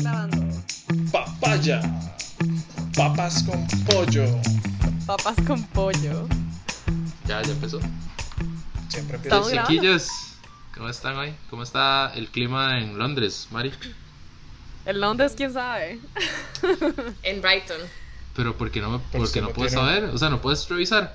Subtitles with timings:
[0.00, 0.36] grabando.
[1.10, 1.80] Papaya.
[2.96, 4.24] Papas con pollo.
[5.06, 6.26] Papas con pollo.
[7.26, 7.80] Ya, ya empezó.
[8.88, 9.50] Siempre grabando.
[9.50, 10.08] Chiquillos,
[10.74, 11.34] ¿cómo están hoy?
[11.50, 13.72] ¿Cómo está el clima en Londres, Mari?
[14.84, 16.00] El Londres, quién sabe.
[17.22, 17.80] En Brighton.
[18.34, 20.04] Pero ¿por qué no, me, Pues por se qué no puedes saber?
[20.04, 21.14] O sea, ¿no puedes revisar?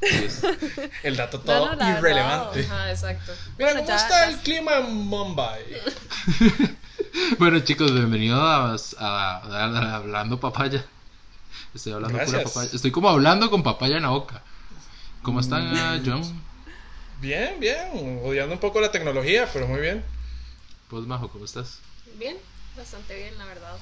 [0.00, 0.42] Pues,
[1.02, 2.64] El dato todo no, irrelevante.
[2.66, 3.32] Ajá, exacto.
[3.58, 5.62] Mira, Bueno, ¿cómo ya- está ya- el clima en Mumbai?
[7.38, 10.84] bueno, chicos, bienvenidos a, a- a- Hablando Papaya.
[11.74, 12.70] Estoy hablando pura papaya.
[12.72, 14.42] Estoy como hablando con papaya en la boca.
[15.22, 16.22] ¿Cómo están, ah, John?
[17.20, 18.20] Bien, bien.
[18.22, 20.04] Odiando un poco la tecnología, pero muy bien.
[20.90, 21.80] Vos, Majo, ¿cómo estás?
[22.18, 22.36] Bien,
[22.76, 23.76] bastante bien, la verdad.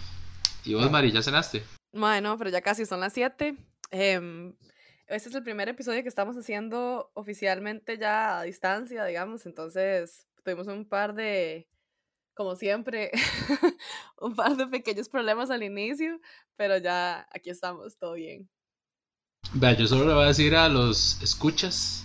[0.64, 1.64] ¿Y vos, Mari, ya cenaste?
[1.92, 3.56] Bueno, pero ya casi son las 7.
[3.90, 9.44] este es el primer episodio que estamos haciendo oficialmente ya a distancia, digamos.
[9.46, 11.66] Entonces, tuvimos un par de,
[12.34, 13.10] como siempre,
[14.20, 16.20] un par de pequeños problemas al inicio,
[16.56, 18.48] pero ya aquí estamos, todo bien.
[19.54, 22.04] Vea, yo solo le voy a decir a los escuchas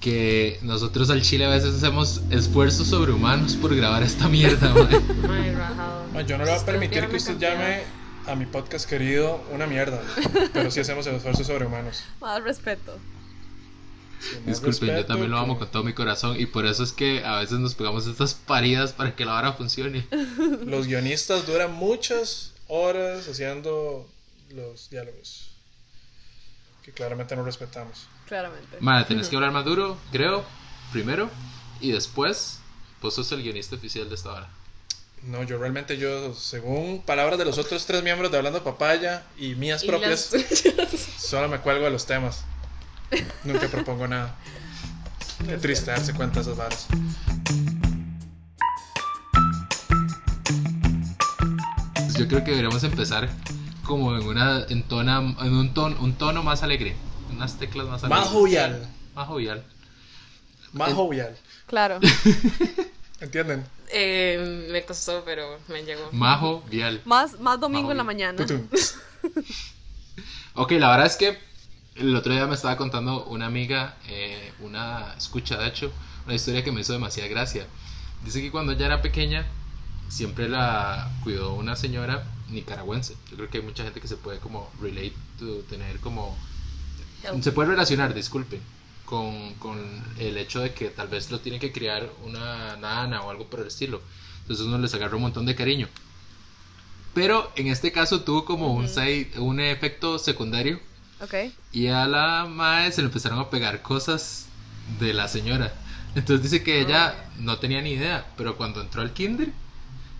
[0.00, 5.00] que nosotros al Chile a veces hacemos esfuerzos sobrehumanos por grabar esta mierda, mae.
[5.28, 6.06] Ay, rajado.
[6.12, 7.82] Ma, Yo no le voy a permitir que usted llame
[8.26, 10.02] a mi podcast querido una mierda.
[10.52, 12.04] Pero sí hacemos esfuerzos sobrehumanos.
[12.20, 12.98] Más respeto.
[14.44, 17.24] Disculpen, yo también lo amo que con todo mi corazón y por eso es que
[17.24, 20.06] a veces nos pegamos estas paridas para que la vara funcione.
[20.64, 24.08] Los guionistas duran muchas horas haciendo
[24.50, 25.50] los diálogos.
[26.82, 28.06] Que claramente no respetamos.
[28.26, 28.76] Claramente.
[28.80, 30.44] Mara, tenés que hablar más duro, creo,
[30.92, 31.30] primero,
[31.80, 32.60] y después,
[33.02, 34.48] vos sos el guionista oficial de esta vara.
[35.22, 39.54] No, yo realmente, yo, según palabras de los otros tres miembros de Hablando Papaya y
[39.56, 42.44] mías Y propias, las- solo me cuelgo de los temas.
[43.44, 44.34] Nunca propongo nada.
[45.46, 46.86] Qué triste darse cuenta de esas varas.
[51.94, 53.28] Pues yo creo que deberíamos empezar
[53.84, 56.96] como en una en tona, en un tono, un tono más alegre,
[57.30, 58.24] unas teclas más alegres.
[58.24, 58.88] Más jovial.
[59.14, 59.64] Más jovial.
[60.72, 61.36] Más jovial.
[61.66, 62.00] Claro.
[63.20, 63.64] ¿Entienden?
[63.92, 66.10] Eh, me costó, pero me llegó.
[66.12, 67.00] Más jovial.
[67.04, 68.14] Más, más domingo en la Majo.
[68.14, 68.46] mañana.
[70.58, 71.38] Ok, la verdad es que
[71.96, 75.92] el otro día me estaba contando una amiga, eh, una escucha de hecho,
[76.24, 77.66] una historia que me hizo demasiada gracia.
[78.24, 79.46] Dice que cuando ella era pequeña,
[80.08, 83.16] siempre la cuidó una señora nicaragüense.
[83.30, 86.36] Yo creo que hay mucha gente que se puede como relate, to tener como...
[87.42, 88.60] Se puede relacionar, disculpen,
[89.04, 89.78] con, con
[90.18, 93.60] el hecho de que tal vez lo tiene que criar una nana o algo por
[93.60, 94.00] el estilo.
[94.42, 95.88] Entonces uno les agarra un montón de cariño.
[97.14, 100.78] Pero en este caso tuvo como un, side- un efecto secundario
[101.20, 101.34] Ok.
[101.72, 104.46] y a la madre se le empezaron a pegar cosas
[105.00, 105.72] de la señora.
[106.14, 109.48] Entonces dice que ella no tenía ni idea, pero cuando entró al kinder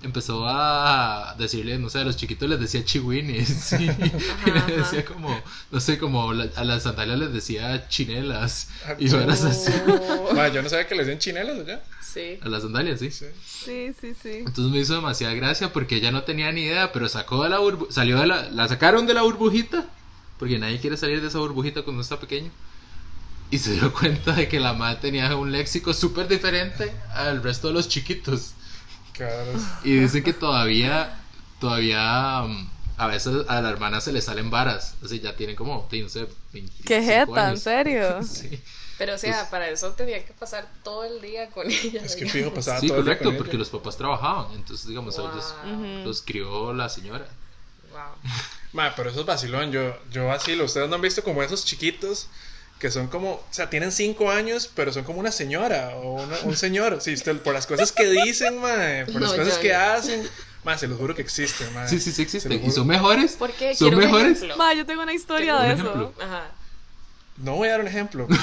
[0.02, 4.66] empezó a decirle, no sé, a los chiquitos les decía chihuines y, y les ajá.
[4.72, 8.68] decía como, no sé, como la- a las sandalias les decía chinelas
[8.98, 9.72] y Ah, varas así.
[10.34, 11.82] Ma, yo no sabía que les den chinelas allá.
[12.02, 12.38] Sí.
[12.42, 13.10] A las sandalias, sí.
[13.10, 13.26] Sí.
[13.64, 14.28] Sí, sí, sí.
[14.46, 17.58] Entonces me hizo demasiada gracia porque ella no tenía ni idea, pero sacó de la
[17.60, 19.86] burbu- salió de la, la sacaron de la burbujita,
[20.38, 22.50] porque nadie quiere salir de esa burbujita cuando está pequeño.
[23.50, 27.68] Y se dio cuenta de que la madre tenía un léxico súper diferente al resto
[27.68, 28.52] de los chiquitos.
[29.12, 29.52] Claro.
[29.84, 31.18] Y dice que todavía,
[31.60, 34.94] todavía mm, a veces a la hermana se le salen varas.
[35.04, 37.50] Así ya tiene como, no sé, 25 ¿Qué jeta?
[37.50, 38.20] ¿En serio?
[38.22, 38.60] Sí,
[38.98, 42.02] Pero o sea, para eso tenía que pasar todo el día con ella.
[42.02, 43.58] Es que fijo pasaba Sí, todo el día correcto, con porque ella.
[43.60, 44.52] los papás trabajaban.
[44.54, 45.72] Entonces, digamos, a ellos Wow.
[45.74, 46.08] Ujú.
[46.08, 47.26] los crió la señora.
[47.92, 48.00] Wow.
[48.72, 49.72] Ma, pero eso es vacilón.
[49.72, 50.64] Yo, yo vacilo.
[50.64, 52.28] Ustedes no han visto como esos chiquitos
[52.78, 56.38] que son como, o sea, tienen cinco años, pero son como una señora o una-
[56.44, 57.00] un señor.
[57.00, 58.74] Sí, usted, por las cosas que dicen, ma,
[59.10, 59.78] por las No, cosas que no.
[59.80, 60.28] hacen.
[60.62, 61.86] Ma, se los juro que existen, ma.
[61.88, 62.52] Sí, sí, sí existen.
[62.64, 63.32] Y son mejores.
[63.32, 63.74] ¿Por qué?
[63.74, 64.42] ¿Son Quiero mejores?
[64.58, 66.12] Ma, yo tengo una historia de ejemplo.
[66.16, 66.22] eso.
[66.22, 66.50] Ajá.
[67.38, 68.26] No voy a dar un ejemplo.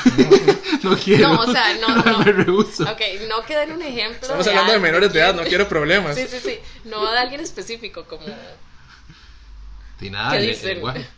[0.83, 1.29] No quiero.
[1.29, 2.19] No, o sea, no, no.
[2.19, 2.83] Me rehuso.
[2.83, 4.21] Ok, no que den un ejemplo.
[4.21, 6.15] Estamos hablando de menores de edad, no quiero problemas.
[6.15, 6.59] Sí, sí, sí.
[6.85, 8.25] No de alguien específico, como.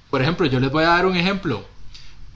[0.09, 1.65] Por ejemplo, yo les voy a dar un ejemplo.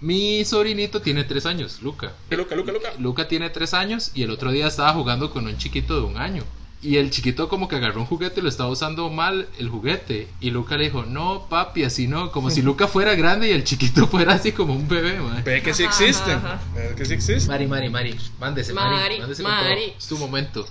[0.01, 2.13] Mi sobrinito tiene tres años, Luca.
[2.29, 2.89] Luca, Luca, Luca.
[2.99, 6.17] Luca tiene tres años y el otro día estaba jugando con un chiquito de un
[6.17, 6.43] año.
[6.81, 10.29] Y el chiquito como que agarró un juguete y lo estaba usando mal el juguete.
[10.39, 12.31] Y Luca le dijo, no, papi, así no.
[12.31, 15.43] Como si Luca fuera grande y el chiquito fuera así como un bebé, man.
[15.43, 16.39] Ve que sí existen.
[16.73, 17.49] Ve que sí existen.
[17.49, 18.95] Mari, Mari, Mari, mándese, Mari.
[18.95, 19.93] Mari, mándese Mari.
[19.97, 20.65] Es tu momento.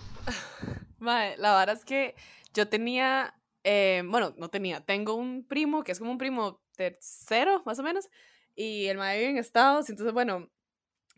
[1.00, 2.14] La verdad es que
[2.54, 3.34] yo tenía,
[3.64, 7.82] eh, bueno, no tenía, tengo un primo que es como un primo tercero, más o
[7.82, 8.08] menos,
[8.54, 10.48] y el mae vive en Estados, entonces, bueno,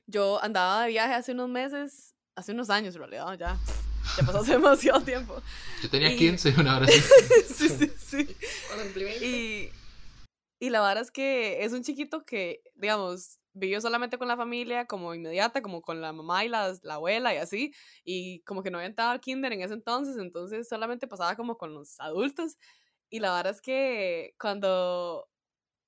[0.07, 3.59] yo andaba de viaje hace unos meses, hace unos años en realidad, ya,
[4.17, 5.41] ya pasó hace demasiado tiempo.
[5.83, 7.01] Yo tenía Y- 15, una hora así.
[7.55, 8.37] sí, sí, sí.
[8.69, 9.27] Cuando cumplí 20.
[9.27, 9.73] Y,
[10.61, 14.87] y la verdad es que es un chiquito que, digamos, vivió solamente con la familia
[14.87, 17.73] como inmediata, como con la mamá y la, la abuela y así,
[18.05, 21.57] y como que no había entrado al kinder en ese entonces, entonces solamente pasaba como
[21.57, 22.57] con los adultos.
[23.09, 25.27] Y la verdad es que cuando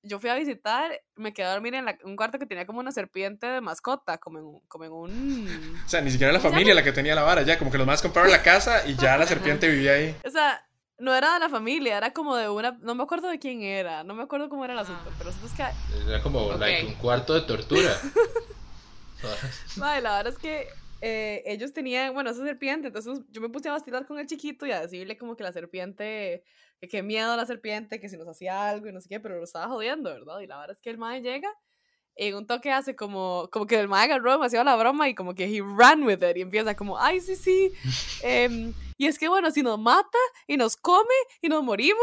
[0.05, 2.79] yo fui a visitar, me quedé a dormir en la- un cuarto que tenía como
[2.81, 5.81] una serpiente de mascota, como en, un- como en un...
[5.85, 7.71] O sea, ni siquiera la ¿Cómo se familia la que tenía la vara, ya como
[7.71, 10.13] que los más compraron la casa y ya la serpiente vivía ahí.
[10.25, 10.67] O sea,
[11.03, 12.71] no era de la familia, era como de una...
[12.81, 15.35] No me acuerdo de quién era, no me acuerdo cómo era el asunto, pero es
[15.53, 15.63] que
[16.09, 16.59] Era como Ok.
[16.59, 17.91] like, un cuarto de tortura.
[19.77, 20.67] Madre, la verdad es que
[21.01, 24.65] eh, ellos tenían, bueno, esa serpiente, entonces yo me puse a vacilar con el chiquito
[24.65, 26.45] y a decirle como que la serpiente,
[26.79, 29.37] que qué miedo la serpiente, que si nos hacía algo y no sé qué, pero
[29.37, 30.39] lo estaba jodiendo, ¿verdad?
[30.39, 31.49] Y la verdad es que el mae llega
[32.15, 35.15] y en un toque hace como, como que el mae agarró demasiado la broma y
[35.15, 37.73] como que he ran with it y empieza como, ay, sí, sí,
[38.23, 38.73] em,
[39.03, 40.17] y es que bueno, si nos mata
[40.47, 41.99] y nos come y nos morimos,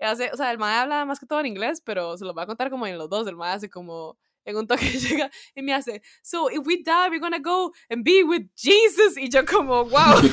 [0.00, 2.42] hace, o sea, el mae habla más que todo en inglés, pero se lo va
[2.42, 5.62] a contar como en los dos, el mae hace como, en un toque llega y
[5.62, 9.16] me hace, so if we die, we're gonna go and be with Jesus.
[9.16, 10.20] Y yo como, wow.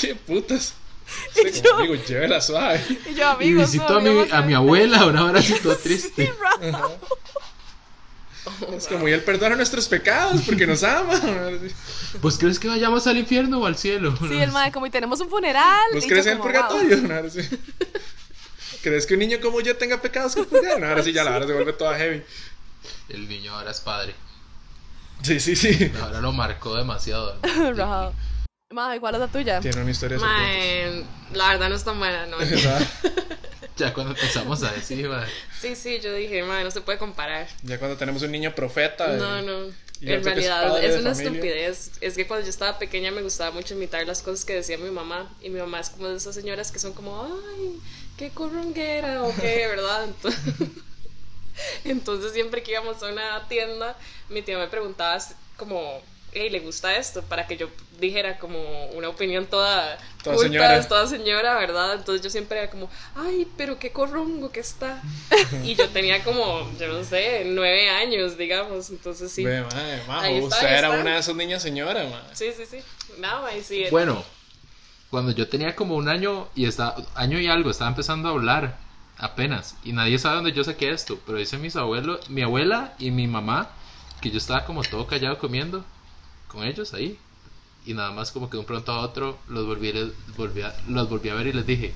[0.00, 0.74] ¿Qué putas?
[1.36, 2.80] Y yo- amigo, llévela suave.
[2.88, 5.76] y yo, Y amigo, visito a mi, a mi abuela, una hora todo
[8.76, 11.20] Es como, y él perdona nuestros pecados porque nos ama.
[12.20, 14.16] ¿Pues crees que vayamos al infierno o al cielo?
[14.28, 15.86] Sí, el mae, como y tenemos un funeral.
[15.92, 16.46] ¿Vos y crees en el wow.
[16.46, 16.96] purgatorio?
[16.98, 17.40] No, ahora sí.
[18.82, 20.80] ¿Crees que un niño como yo tenga pecados que purgar?
[20.80, 22.22] No, ahora sí ya la hora se vuelve toda heavy.
[23.08, 24.14] El niño ahora es padre.
[25.22, 25.92] Sí, sí, sí.
[26.00, 27.36] Ahora lo marcó demasiado.
[27.42, 28.14] Rajado.
[28.70, 29.60] Mae, ¿cuál es la tuya?
[29.60, 30.18] Tiene una historia.
[30.18, 32.36] Mae, la verdad no es tan buena, no.
[33.78, 35.30] Ya cuando empezamos a decir, madre.
[35.60, 37.46] Sí, sí, yo dije, mae, no se puede comparar.
[37.62, 39.14] Ya cuando tenemos un niño profeta.
[39.14, 39.66] eh, No, no.
[40.00, 41.30] y En es realidad es, de una familia.
[41.32, 41.90] estupidez.
[42.00, 44.90] Es que cuando yo estaba pequeña me gustaba mucho imitar las cosas que decía mi
[44.90, 45.30] mamá.
[45.42, 47.78] Y mi mamá es como de esas señoras que son como, ay,
[48.16, 50.04] qué corronguera o qué, ¿verdad?
[50.04, 50.40] Entonces,
[51.84, 53.96] entonces siempre que íbamos a una tienda,
[54.28, 55.18] mi tía me preguntaba
[55.56, 56.00] como,
[56.32, 57.22] hey, ¿le gusta esto?
[57.22, 57.68] Para que yo
[57.98, 60.88] dijera como una opinión toda, Toda culta, señora.
[60.88, 61.94] toda señora, ¿verdad?
[61.94, 65.02] Entonces yo siempre era como, ay, pero qué corrongo que está.
[65.64, 68.90] y yo tenía como, yo no sé, nueve años, digamos.
[68.90, 69.44] Entonces sí.
[70.06, 71.00] Majo, está, usted ahí era está.
[71.00, 71.62] una de esas niñas.
[72.34, 72.78] Sí, sí, sí.
[73.18, 73.84] Nada, y sí.
[73.90, 74.22] Bueno,
[75.10, 78.78] cuando yo tenía como un año y estaba, año y algo, estaba empezando a hablar
[79.16, 79.76] apenas.
[79.84, 81.18] Y nadie sabe dónde yo saqué esto.
[81.24, 83.70] Pero dicen mis abuelos, mi abuela y mi mamá,
[84.20, 85.84] que yo estaba como todo callado comiendo
[86.56, 87.18] con ellos ahí.
[87.84, 89.92] Y nada más como que de un pronto a otro los volví,
[90.36, 91.94] volví a, los volví a ver y les dije,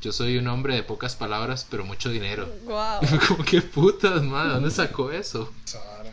[0.00, 2.48] yo soy un hombre de pocas palabras, pero mucho dinero.
[2.64, 3.00] Wow.
[3.26, 4.52] Como, ¿qué putas, madre?
[4.52, 5.52] ¿Dónde sacó eso?
[5.64, 6.12] Sara.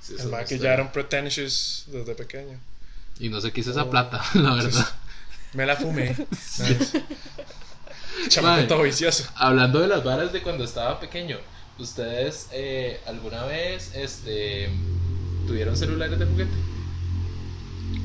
[0.00, 2.58] Sí, El eso mae no que ya era un pretentious desde pequeño.
[3.20, 3.72] Y no sé qué hice Oh.
[3.74, 4.88] esa plata, la verdad.
[5.52, 6.16] Me la fumé.
[6.58, 7.04] Nice.
[8.28, 9.24] Chamaco vicioso.
[9.34, 11.38] Hablando de las varas de cuando estaba pequeño,
[11.78, 14.70] ¿ustedes eh, alguna vez este,
[15.46, 16.52] tuvieron celulares de juguete?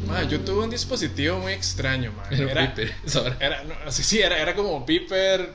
[0.07, 2.41] Mae, yo tuve un dispositivo muy extraño, mae.
[2.49, 5.53] Era Era, era, no, sí, sí, era, era como beeper,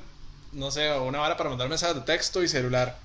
[0.53, 2.99] no sé, una vara para mandar mensajes de texto y celular.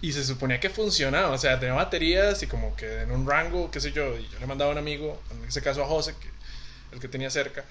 [0.00, 3.70] Y se suponía que funcionaba, o sea, tenía baterías y como que en un rango,
[3.70, 6.14] qué sé yo, y yo le mandaba a un amigo, en ese caso a José,
[6.20, 6.28] que,
[6.94, 7.64] el que tenía cerca,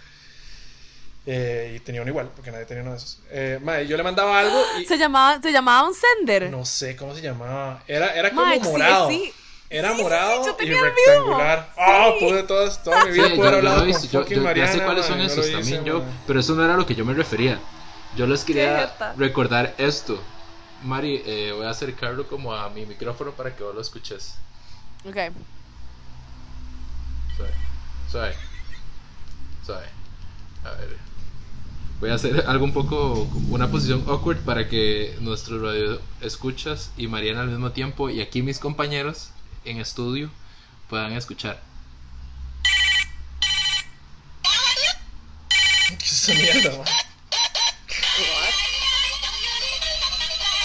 [1.25, 3.19] eh, y tenía uno igual, porque nadie tenía uno de esos.
[3.31, 6.49] Eh, mae, yo le mandaba algo y Se llamaba, se llamaba un sender.
[6.49, 9.09] no sé cómo se llamaba, era, era como Mae, sí, morado.
[9.09, 9.33] sí.
[9.71, 11.73] Era Sí, sí, sí, morado yo y rectangular.
[11.77, 12.25] Ah, Sí.
[12.25, 14.41] pude todas, toda mi vida Sí, poder yo, yo hablar he con yo, yo- ya
[14.41, 16.85] Mariana, sé cuáles son no esos hice, también yo, pero eso no era a lo
[16.85, 17.57] que yo me refería.
[18.17, 20.21] Yo les quería recordar esto.
[20.83, 24.35] Mari, eh, voy a acercarlo como a mi micrófono para que vos lo escuches.
[25.05, 25.15] Ok.
[27.37, 27.53] Suave,
[28.11, 28.35] suave,
[29.65, 29.85] suave.
[30.65, 30.97] A ver.
[32.01, 37.07] Voy a hacer algo un poco, una posición awkward para que nuestros radio escuchas y
[37.07, 39.29] Mariana al mismo tiempo y aquí mis compañeros
[39.65, 40.29] en estudio
[40.89, 41.61] puedan escuchar.
[45.87, 46.87] ¿Qué es esa mierda, man?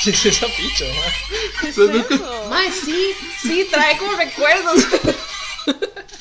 [0.03, 1.13] ¿Qué es esa picha, man?
[1.61, 2.47] ¿Qué es Pues eso?
[2.49, 4.87] Mae, sí, sí, trae como recuerdos.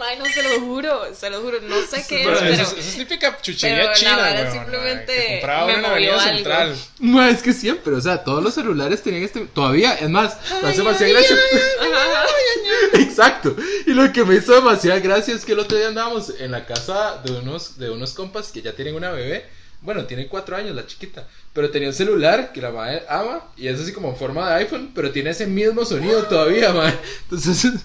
[0.00, 2.68] Mae, no se lo juro, se lo juro, no sé qué es, Pero eso, es-
[2.72, 6.34] eso es típica chuchería china, weón, simplemente me en la movió Avenida algo.
[6.34, 6.76] Central.
[7.00, 9.40] No, es que siempre, o sea, todos los celulares tenían este.
[9.46, 11.36] Todavía, es más, me hace demasiada gracia.
[12.94, 13.54] Exacto.
[13.86, 16.64] Y lo que me hizo demasiada gracia es que el otro día andábamos en la
[16.66, 19.46] casa de unos, de unos compas que ya tienen una bebé.
[19.82, 21.26] Bueno, tiene cuatro años la chiquita.
[21.52, 23.44] Pero tenía un celular que la madre ama.
[23.56, 24.92] Y es así como en forma de iPhone.
[24.94, 26.98] Pero tiene ese mismo sonido todavía, madre.
[27.24, 27.72] Entonces.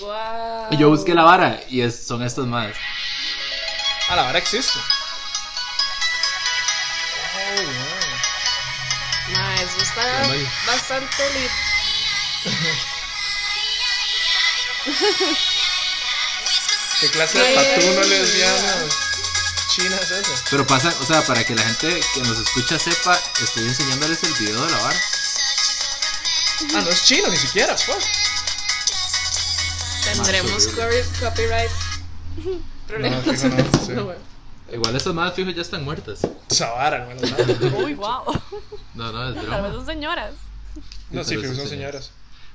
[0.00, 0.68] Wow.
[0.70, 2.72] Y yo busqué la vara y es- son estos más.
[4.08, 4.78] Ah, la vara existe.
[7.34, 9.36] Oh, wow.
[9.36, 10.02] Ma, eso está
[10.66, 11.50] bastante lit.
[17.00, 18.74] ¿Qué clase de patuno lesbiana
[19.68, 20.44] china es esa?
[20.50, 24.32] Pero pasa, o sea, para que la gente que nos escucha sepa, estoy enseñándoles el
[24.34, 25.00] video de la vara.
[26.76, 28.00] Ah, no es chino ni siquiera, fuck.
[30.04, 31.70] Tendremos copy- copyright.
[32.86, 33.26] Problemas.
[33.26, 33.36] no,
[33.86, 33.92] sí.
[33.92, 34.20] No, bueno.
[34.72, 36.20] Igual estos más fijos ya están muertas.
[36.22, 37.76] No me.
[37.84, 38.24] Uy, wow.
[38.94, 39.72] No, no, es Tal vez broma.
[39.72, 40.34] son señoras.
[41.10, 42.10] No, sí, fijo, son señoras.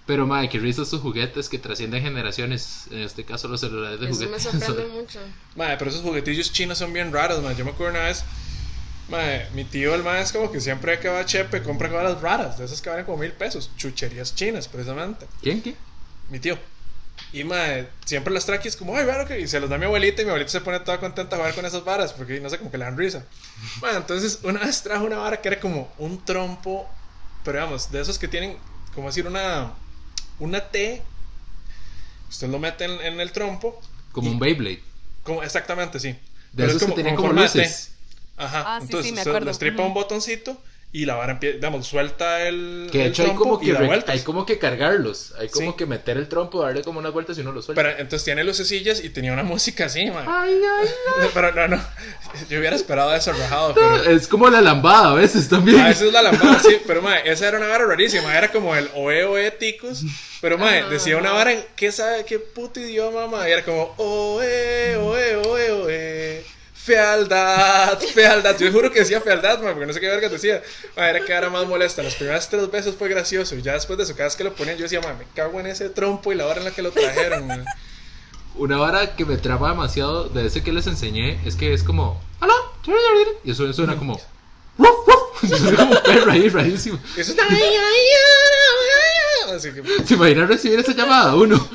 [0.08, 2.86] Pero, madre, que risa estos juguetes que trascienden generaciones.
[2.92, 4.44] En este caso, los celulares de Eso me juguetes.
[4.66, 5.20] sorprende mucho.
[5.56, 7.58] Madre, pero esos juguetillos chinos son bien raros, madre.
[7.58, 8.24] Yo me acuerdo una vez,
[9.10, 12.20] madre, mi tío, el madre, es como que siempre que va a Chepe compra cosas
[12.22, 15.28] raras, de esas que valen como mil pesos, chucherías chinas, precisamente.
[15.42, 15.76] ¿Quién, qué?
[16.30, 16.58] Mi tío.
[17.34, 19.86] Y madre, siempre las es como, ay, bueno, que y se los da a mi
[19.86, 22.50] abuelita y mi abuelita se pone toda contenta a jugar con esas varas, porque no
[22.50, 23.26] sé, como que le dan risa.
[23.82, 26.90] Madre, entonces una vez trajo una vara que era como un trompo,
[27.44, 28.58] pero digamos, de esos que tienen,
[28.94, 29.74] como decir, una,
[30.40, 31.04] una T.
[32.30, 33.80] Usted lo mete en, en el trompo.
[34.12, 34.82] Como y- un Beyblade.
[35.24, 36.10] como, exactamente, sí.
[36.12, 36.20] De
[36.56, 37.42] Pero es esos que tenían como T.
[37.42, 37.92] luces.
[38.38, 38.64] Ajá.
[38.76, 39.46] Ah, sí, Entonces sí, me acuerdo.
[39.46, 39.88] le estripa Ujú.
[39.90, 40.62] un botoncito
[40.94, 42.88] y la vara empieza, digamos, suelta el.
[42.92, 45.34] Que de el hecho hay como que, re- hay como que cargarlos.
[45.38, 45.78] Hay como Sí.
[45.78, 47.82] que meter el trompo, darle como unas vueltas y uno lo suelta.
[47.84, 50.26] Pero entonces tiene lucecillas y tenía una música así, man.
[50.28, 50.88] Ay, ay,
[51.34, 51.82] Pero no, no.
[52.50, 53.96] Yo hubiera esperado eso rajado, pero.
[53.96, 54.02] ay.
[54.16, 55.80] Es como la lambada a veces también.
[55.82, 58.90] A veces la lambada, sí, pero mae, esa era una vara rarísima, era como el
[58.96, 60.04] oe oe ticos,
[60.42, 63.64] pero mae, Ajá, decía una vara en qué sabe qué puto idioma, mae, y era
[63.66, 66.44] como oe oe oe oe
[66.88, 68.58] fealdad, fealdad.
[68.58, 70.64] Yo juro que decía fealdad, mae, porque no sé qué verga decía.
[70.96, 72.02] Mae, era que era más molesta.
[72.02, 74.54] Las primeras tres veces fue gracioso y ya después de eso, cada vez que lo
[74.54, 76.82] ponían, yo decía, mae, me cago en ese trompo y la hora en la que
[76.82, 77.46] lo trajeron.
[77.46, 77.66] mae.
[78.56, 82.20] Una vara que me traba demasiado de ese que les enseñé es que es como.
[82.42, 82.54] ¡Hola!
[83.44, 84.20] Y eso suena como.
[84.78, 85.60] ¡Ruf, ruf!
[85.60, 86.98] Suena como perro ahí, rarísimo.
[87.16, 87.34] Eso.
[89.56, 91.36] Así que ¿Se imagina recibir esa llamada?
[91.36, 91.70] Uno.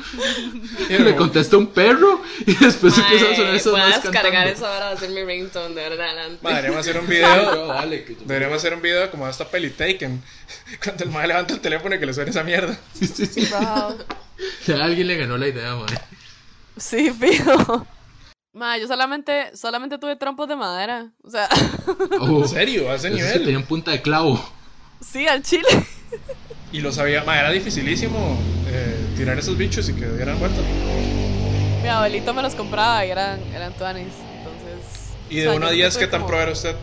[0.89, 4.49] Y le contesta un perro y después empieza a sonar esos voy a descargar cantando.
[4.51, 6.47] esa hora a hacer mi ringtone de ahora en adelante.
[6.47, 7.89] Deberíamos hacer un video.
[8.05, 10.21] que yo- Deberíamos hacer un video como esta peli Taken.
[10.83, 12.77] Cuando el madre levanta el teléfono y que le suene esa mierda.
[12.93, 13.47] Sí, sí, sí.
[13.51, 13.97] Wow.
[14.67, 15.97] Ya alguien le ganó la idea, madre.
[16.77, 17.85] Sí, fijo.
[18.53, 21.11] Ma, yo solamente, solamente tuve trompos de madera.
[21.23, 21.49] O sea,
[22.19, 22.91] Oh, ¿En serio?
[22.91, 23.43] A ese nivel.
[23.43, 24.43] tenían punta de clavo.
[25.01, 25.67] sí, al chile.
[26.73, 27.23] Y lo sabía.
[27.23, 28.37] Ma, era dificilísimo
[28.67, 30.59] eh, tirar esos bichos y que dieran vuelta.
[31.81, 34.07] Mi abuelito me los compraba y eran, eran tuanis.
[34.39, 35.13] Entonces.
[35.29, 36.75] Y de sea, 1 yo a nunca 10, tuve ¿qué tan como- pro era usted?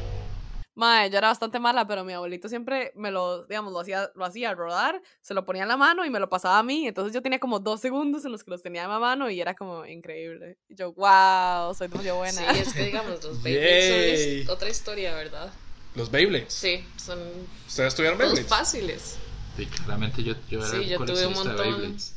[0.76, 4.24] Mae, yo era bastante mala, pero mi abuelito siempre me lo, digamos, lo hacía, lo
[4.24, 6.86] hacía rodar, se lo ponía en la mano y me lo pasaba a mí.
[6.86, 9.40] Entonces yo tenía como dos segundos en los que los tenía en la mano y
[9.42, 10.56] era como increíble.
[10.70, 12.54] Y yo, wow, soy demasiado buena.
[12.54, 15.52] Sí, es que digamos, los Beyblades son otra historia, ¿verdad?
[15.96, 16.54] Los Beyblades.
[16.54, 17.18] Sí, son
[17.66, 18.48] ¿Ustedes tuvieron todos Beyblades?
[18.48, 19.18] fáciles.
[19.56, 21.56] Sí, claramente yo, yo era Sí, yo tuve un de montón.
[21.56, 22.14] Beyblades.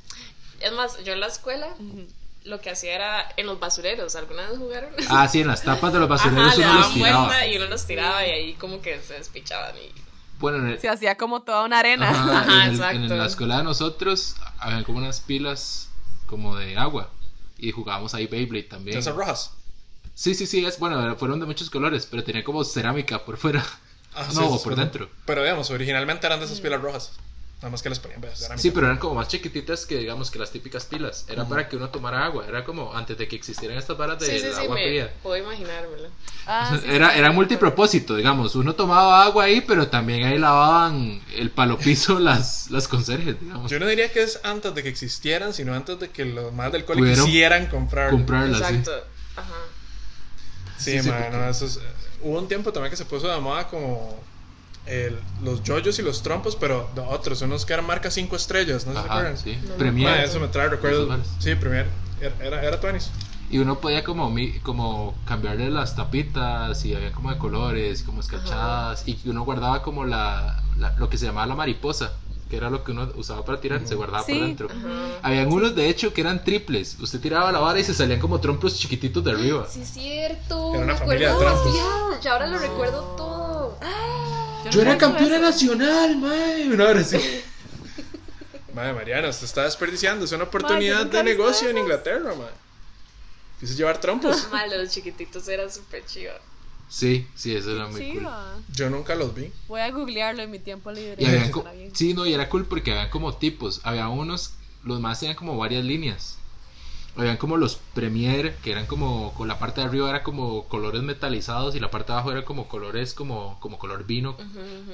[0.60, 1.68] Es más, yo en la escuela
[2.46, 4.16] lo que hacía era en los basureros.
[4.16, 4.92] ¿Alguna vez jugaron?
[5.10, 7.48] Ah, sí, en las tapas de los basureros Ajá, le uno los tiraba.
[7.48, 9.92] y uno los tiraba y ahí como que se despichaban y...
[10.40, 12.10] Bueno, en el- Se hacía como toda una arena.
[12.10, 13.00] Ajá, Ajá, en, el- exacto.
[13.14, 15.90] en la escuela de nosotros había como unas pilas
[16.26, 17.10] como de agua
[17.58, 18.98] y jugábamos ahí Beyblade también.
[18.98, 19.52] Esas rojas.
[20.16, 23.64] Sí, sí, sí, es bueno, fueron de muchos colores, pero tenía como cerámica por fuera.
[24.16, 24.80] Ah, No, sí, o sí, por sí.
[24.80, 25.10] dentro.
[25.26, 27.12] Pero digamos, originalmente eran de esas pilas rojas.
[27.62, 28.46] Nada más que les ponían veas.
[28.58, 31.24] Sí, pero eran como más chiquititas que digamos que las típicas pilas.
[31.30, 34.26] Era para que uno tomara agua, era como antes de que existieran estas varas de
[34.26, 35.14] Sí, sí, sí, agua me fría.
[35.24, 36.10] puedo imaginármelo.
[36.46, 38.56] Ah, sí, Era, sí, era sí, multipropósito, digamos.
[38.58, 43.72] Uno tomaba agua ahí, pero también ahí lavaban el palo piso las, las conserjes, digamos.
[43.72, 46.70] Yo no diría que es antes de que existieran, sino antes de que los más
[46.74, 48.10] del cole quisieran comprar.
[48.10, 48.76] Comprarlas, sí.
[48.76, 49.08] Exacto.
[49.38, 49.54] Ajá.
[50.84, 51.80] Sí, Sí, sí, man, porque- no, eso es-
[52.22, 54.24] hubo un tiempo también que se puso de moda como
[54.86, 58.86] el- los yoyos y los trompos, pero de otros, unos que eran marca 5 estrellas,
[58.86, 59.38] ¿no se Ajá, acuerdan?
[59.38, 59.58] sí.
[59.68, 60.10] No Premier.
[60.18, 61.36] Ma, eso me trae recuerdos.
[61.40, 61.90] Sí, Premier.
[62.20, 63.12] Era, era, era Tuanis.
[63.50, 68.20] Y uno podía como, mi- como cambiarle las tapitas y había como de colores, como
[68.22, 69.08] escarchadas.
[69.08, 72.14] Y uno guardaba como la, la- lo que se llamaba la mariposa,
[72.50, 74.34] que era lo que uno usaba para tirar, se guardaba Sí.
[74.34, 74.68] por dentro.
[74.70, 75.20] Ajá.
[75.24, 76.98] Habían unos de hecho que eran triples.
[77.00, 79.68] Usted tiraba la vara y se salían como trompos chiquititos de arriba.
[79.70, 80.74] Sí, es cierto.
[80.76, 81.74] Era una me familia de acuerdo trampos.
[81.74, 82.20] demasiado.
[82.24, 83.78] Y ahora lo recuerdo todo.
[83.82, 85.42] Ah, Yo era campeona eso.
[85.42, 86.68] nacional, mae.
[86.70, 87.18] Una hora sí.
[88.74, 90.26] Madre Mariana, usted está desperdiciando.
[90.26, 91.78] Es una oportunidad de negocio en.
[91.78, 92.48] Inglaterra, man.
[93.60, 94.50] Quise llevar trompos.
[94.52, 96.34] mal, los chiquititos eran súper chiva.
[96.94, 98.28] Sí, sí, eso era muy cool.
[98.72, 99.52] Yo nunca los vi.
[99.68, 101.16] Voy a googlearlo en mi tiempo libre.
[101.18, 101.52] Y habían
[101.92, 103.82] sí, no, y era cool porque habían como tipos.
[103.84, 106.38] Había unos, los más tenían como varias líneas.
[107.18, 111.02] habían como los Premier, que eran como, con la parte de arriba era como colores
[111.02, 114.38] metalizados y la parte de abajo era como colores como, como color vino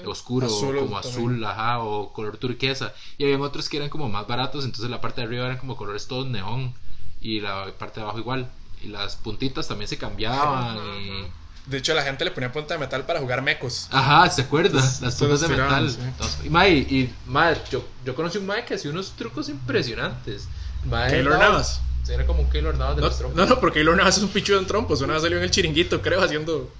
[0.06, 1.34] oscuro, Azul o como también.
[1.34, 2.94] azul, ajá, o color turquesa.
[3.18, 5.76] Y habían otros que eran como más baratos, entonces la parte de arriba eran como
[5.76, 6.74] colores todos neón
[7.20, 8.50] y la parte de abajo igual.
[8.82, 11.39] Y las puntitas también se cambiaban y...
[11.70, 13.88] De hecho, la gente le ponía punta de metal para jugar mecos.
[13.92, 14.82] Ajá, ¿se acuerda?
[15.02, 15.90] Las puntas de tiraban, metal.
[15.92, 16.00] sí.
[16.04, 20.48] Entonces, y, mae, y, mae, yo, yo conocí un mae que hacía unos trucos impresionantes.
[20.86, 21.82] Mae, Keylor no, Navas.
[22.10, 23.38] Era como un Keylor Navas de No, los trompos.
[23.38, 25.00] no, no, porque Keylor Navas es un pichudo en trompos.
[25.02, 26.72] Una vez salió en el chiringuito, creo, haciendo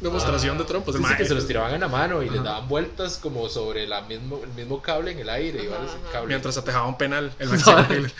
[0.00, 0.94] demostración de trompos.
[0.94, 2.48] El Dice mae- que se los tiraban en la mano y les Ajá.
[2.48, 5.68] daban vueltas como sobre la mismo, el mismo cable en el aire.
[6.10, 6.22] Ajá.
[6.26, 7.32] Mientras atejaba un penal.
[7.38, 7.50] El
[7.88, 8.10] Keylor.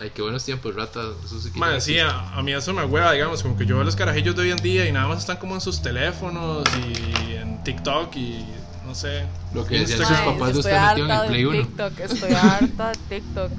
[0.00, 1.00] Ay, qué buenos tiempos, rata.
[1.24, 3.76] Eso sí que ya sí, a, a mí eso me hueva, digamos, como que yo
[3.76, 6.64] veo los carajillos de hoy en día y nada más están como en sus teléfonos
[6.88, 8.44] y en TikTok y
[8.84, 9.24] no sé.
[9.54, 11.58] Lo que decían sus papás de estoy usted metido en harta el Play de 1.
[11.66, 13.52] TikTok, estoy harta de TikTok.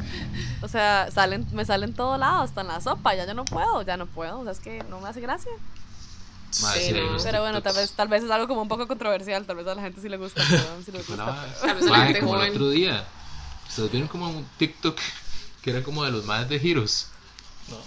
[0.61, 3.81] O sea, salen, me salen todo lado, hasta en la sopa, ya yo no puedo,
[3.83, 5.51] ya no puedo, o sea, es que no me hace gracia.
[6.61, 7.17] Mae, Sí, no.
[7.23, 9.75] Pero bueno, tal vez, tal vez es algo como un poco controversial, tal vez a
[9.75, 11.45] la gente sí le gusta, pero a mí sí le gusta.
[11.61, 13.05] Pero- gente como el otro día.
[13.67, 14.97] Ustedes vieron como un TikTok
[15.65, 17.07] que era como de los más de Heroes.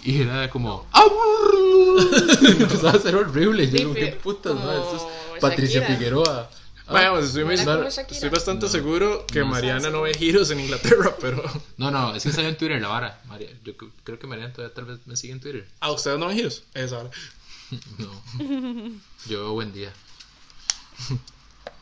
[0.02, 0.84] Y era como.
[2.60, 3.66] Empezaba a ser horrible.
[3.70, 5.96] Yo, digo, Sí, qué putas, como esto es Patricia Shakira.
[5.98, 6.50] Figueroa.
[6.88, 8.72] Ah, Mae, pues estoy, ¿No muy- estoy bastante No.
[8.72, 9.46] seguro que No.
[9.46, 11.42] Mariana no ve giros en Inglaterra, pero.
[11.76, 13.20] No, no, es que salió en Twitter la vara.
[13.26, 15.68] María, yo cre- creo que Mariana todavía tal vez me sigue en Twitter.
[15.80, 16.64] ¿A ustedes no ven giros?
[16.74, 17.10] Esa hora.
[17.98, 18.10] No.
[19.28, 19.92] Yo, buen día.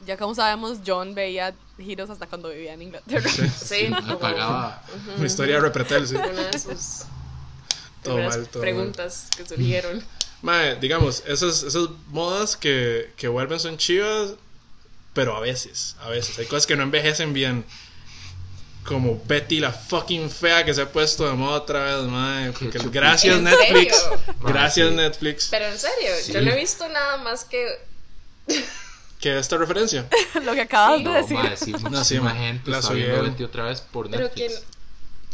[0.05, 3.29] Ya como sabemos, John veía giros hasta cuando vivía en Inglaterra.
[3.31, 4.83] Sí, Me como pagaba.
[5.17, 6.15] Una historia de repretel, sí.
[6.17, 7.05] Una de sus
[8.03, 10.05] Todo mal, todo preguntas que surgieron.
[10.43, 14.35] Mae, digamos, esas, esas modas que, que vuelven son chivas,
[15.15, 16.39] pero a veces, a veces.
[16.39, 17.65] Hay cosas que no envejecen bien.
[18.85, 22.53] Como Betty la fucking fea que se ha puesto de moda otra vez, mae.
[22.53, 23.97] Porque gracias ¿En Netflix.
[23.99, 24.21] serio?
[24.43, 24.95] Gracias sí.
[24.95, 25.49] Netflix.
[25.51, 26.33] Pero en serio, Sí.
[26.33, 27.67] yo no he visto nada más que.
[29.21, 30.07] ¿Qué esta referencia?
[30.45, 31.05] Lo que acabas Sí.
[31.05, 31.37] de No, decir.
[31.39, 33.31] mae, sí, muchísima sí, mae, gente la está viendo subieron.
[33.33, 34.53] Betty otra vez por Pero Netflix.
[34.55, 34.63] quién.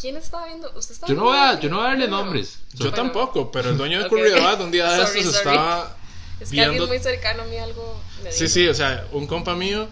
[0.00, 0.72] ¿Quién estaba viendo?
[0.74, 2.22] ¿Usted estaba Yo no voy a, yo no voy a darle No.
[2.24, 2.58] nombres.
[2.72, 2.94] Yo Bueno.
[2.96, 4.10] tampoco, pero el dueño de Ok.
[4.10, 5.48] Curridabat un día de Sorry, estos sorry.
[5.50, 5.96] estaba
[6.40, 6.70] Es que viendo.
[6.72, 8.54] alguien muy cercano a mí algo me Sí, dijo.
[8.54, 9.88] sí, o sea, un compa mío,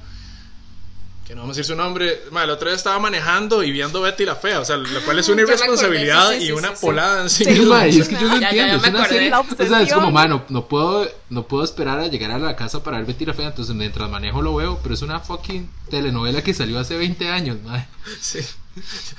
[1.31, 4.01] que no vamos a decir su nombre, ma, el otro día estaba manejando y viendo
[4.01, 6.69] Betty la Fea, o sea, lo cual es una acordé, irresponsabilidad sí, sí, y una
[6.71, 6.87] sí, sí.
[6.87, 7.77] polada en sí, Sí, Sí, misma.
[7.77, 8.83] mae, es que yo no Ya, ya, entiendo.
[8.83, 9.33] ya es una serie.
[9.33, 12.83] O sea, es como, mano, no puedo, no puedo esperar a llegar a la casa
[12.83, 13.47] para ver Betty la Fea.
[13.47, 14.81] Entonces, mientras manejo lo veo.
[14.83, 17.87] Pero es una fucking telenovela que salió hace 20 años, mae.
[18.21, 18.41] Sí.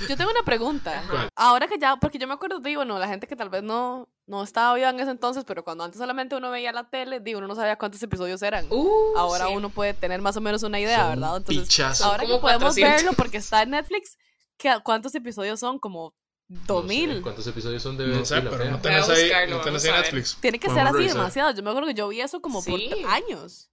[0.08, 1.04] Yo tengo una pregunta.
[1.10, 1.30] ¿Cuál?
[1.36, 4.08] Ahora que ya, porque yo me acuerdo, digo, no, la gente que tal vez no,
[4.28, 7.40] no estaba viva en ese entonces, pero cuando antes solamente uno veía la tele, digo,
[7.40, 8.66] uno no sabía cuántos episodios eran.
[8.70, 9.54] Uh, Ahora sí.
[9.56, 11.38] uno puede tener más o menos una idea, Son ¿verdad?
[11.38, 12.96] Entonces, ahora que podemos 400.
[13.04, 14.18] verlo porque está en Netflix,
[14.58, 15.80] ¿qué- ¿cuántos episodios son?
[15.80, 16.14] Como
[16.48, 17.22] No sé, 2000.
[17.22, 19.92] ¿Cuántos episodios son de No sé, la pero no tenés ahí, buscarlo, no tenés ahí.
[20.02, 20.38] Netflix.
[20.42, 21.18] Tiene que ser así revisar.
[21.18, 21.52] demasiado.
[21.54, 22.72] Yo me acuerdo que yo vi eso como Sí.
[22.72, 23.70] por años.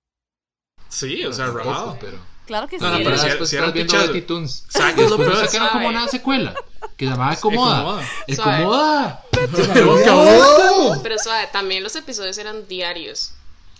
[0.88, 1.96] Sí, o sea, rajado.
[2.00, 2.18] pero.
[2.48, 3.02] Claro que No, no, sí.
[3.04, 4.12] pero Ya si- después si estás eran viendo pichados.
[4.14, 4.64] Betty Toons.
[4.68, 5.48] ¿Sabes Y qué es lo después peor?
[5.50, 6.54] sacaron como una secuela
[6.96, 8.02] que se llamaba Comoda.
[8.26, 8.36] El.
[8.36, 9.22] Comoda.
[11.02, 13.32] Pero suave, también los episodios eran diarios.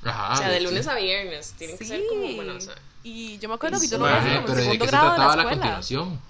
[0.05, 0.35] Ajá.
[0.35, 0.65] o sea, de sí.
[0.65, 1.55] lunes a viernes.
[1.59, 2.75] Tienen que ser como, bueno, o sea.
[3.03, 4.91] Y yo me acuerdo que yo lo vi como pero en ¿de segundo qué se
[4.91, 5.51] grado de trataba la la escuela.
[5.63, 6.21] continuación?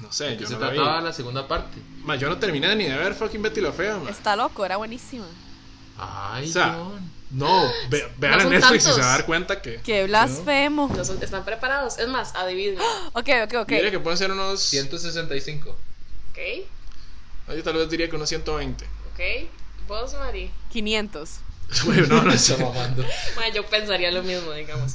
[0.00, 0.76] No sé, ¿De qué yo se no la vi.
[0.78, 1.78] trataba la segunda parte?
[2.04, 4.10] Ma, yo no terminé ni de ver fucking Betty la Fea, ma.
[4.10, 5.26] Está loco, era buenísima.
[5.98, 7.10] Ay, O sea, John.
[7.34, 9.80] No, ve, vean No Netflix y se va a dar cuenta que...
[9.82, 10.88] Qué blasfemo.
[10.96, 11.98] No son- ¿Están preparados?
[11.98, 12.78] Es más, adivinen.
[13.12, 13.68] Ok, ok, ok.
[13.70, 14.60] Yo diría que pueden ser unos...
[14.60, 15.70] 165.
[15.70, 16.38] ¿Ok?
[17.56, 18.84] Yo tal vez diría que unos 120.
[18.84, 19.48] ¿Ok?
[19.88, 20.50] ¿Vos, Mari?
[20.72, 21.30] 500.
[21.84, 23.04] Güey, no, no Está mamando.
[23.34, 24.94] Bueno, yo pensaría lo mismo, digamos.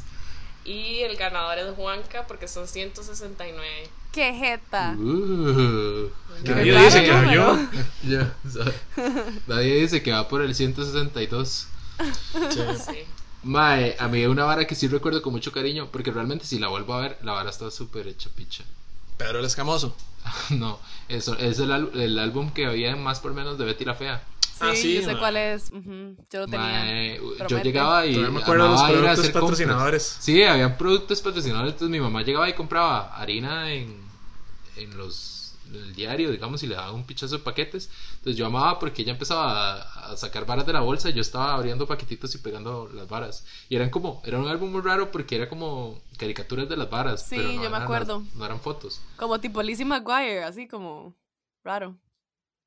[0.63, 3.89] Y el ganador es Juanca porque son 169.
[4.11, 4.95] Qué jeta.
[4.97, 6.09] Uh,
[6.43, 7.59] Qué nadie dice que yo.
[8.03, 8.73] ya, sabe.
[9.47, 11.67] Nadie dice que va por el 162.
[12.51, 12.61] Sí.
[12.85, 12.97] Sí.
[13.43, 16.67] Mae, a mí una vara que sí recuerdo con mucho cariño, porque realmente si la
[16.67, 18.63] vuelvo a ver, la vara está súper hecha picha.
[19.17, 19.95] Pedro el Escamoso.
[20.49, 24.21] No, eso es el, álbum que había en más por menos de Betty la Fea.
[24.41, 25.71] Sí, Ah, sí, yo sé cuál es.
[25.71, 26.59] Yo lo tenía.
[26.59, 29.33] Mae, yo llegaba y Todavía me acuerdo de los productos compras.
[29.33, 30.17] patrocinadores.
[30.19, 33.95] Sí, habían productos patrocinadores, entonces mi mamá llegaba y compraba harina en,
[34.75, 35.38] en los
[35.73, 37.89] el diario, digamos, y le daba un pichazo de paquetes.
[38.17, 41.21] Entonces yo amaba porque ella empezaba a, a sacar varas de la bolsa y yo
[41.21, 43.45] estaba abriendo paquetitos y pegando las varas.
[43.69, 47.25] Y eran como, era un álbum muy raro porque era como caricaturas de las varas.
[47.27, 48.19] Sí, pero no yo me acuerdo.
[48.25, 49.01] las- no eran fotos.
[49.17, 51.13] Como tipo Lizzie McGuire, así como
[51.63, 51.95] raro.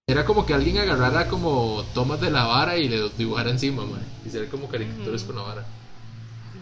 [0.09, 4.05] Era como que alguien agarrara como tomas de la vara y le dibujara encima, man.
[4.27, 5.67] Hiciera como caricaturas con la vara.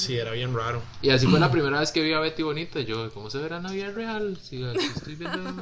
[0.00, 0.82] Sí, era bien raro.
[1.02, 2.80] Y así fue la primera vez que vi a Betty Bonita.
[2.80, 4.38] Yo, ¿cómo se verá en la vida real?
[4.42, 5.52] Si aquí estoy viendo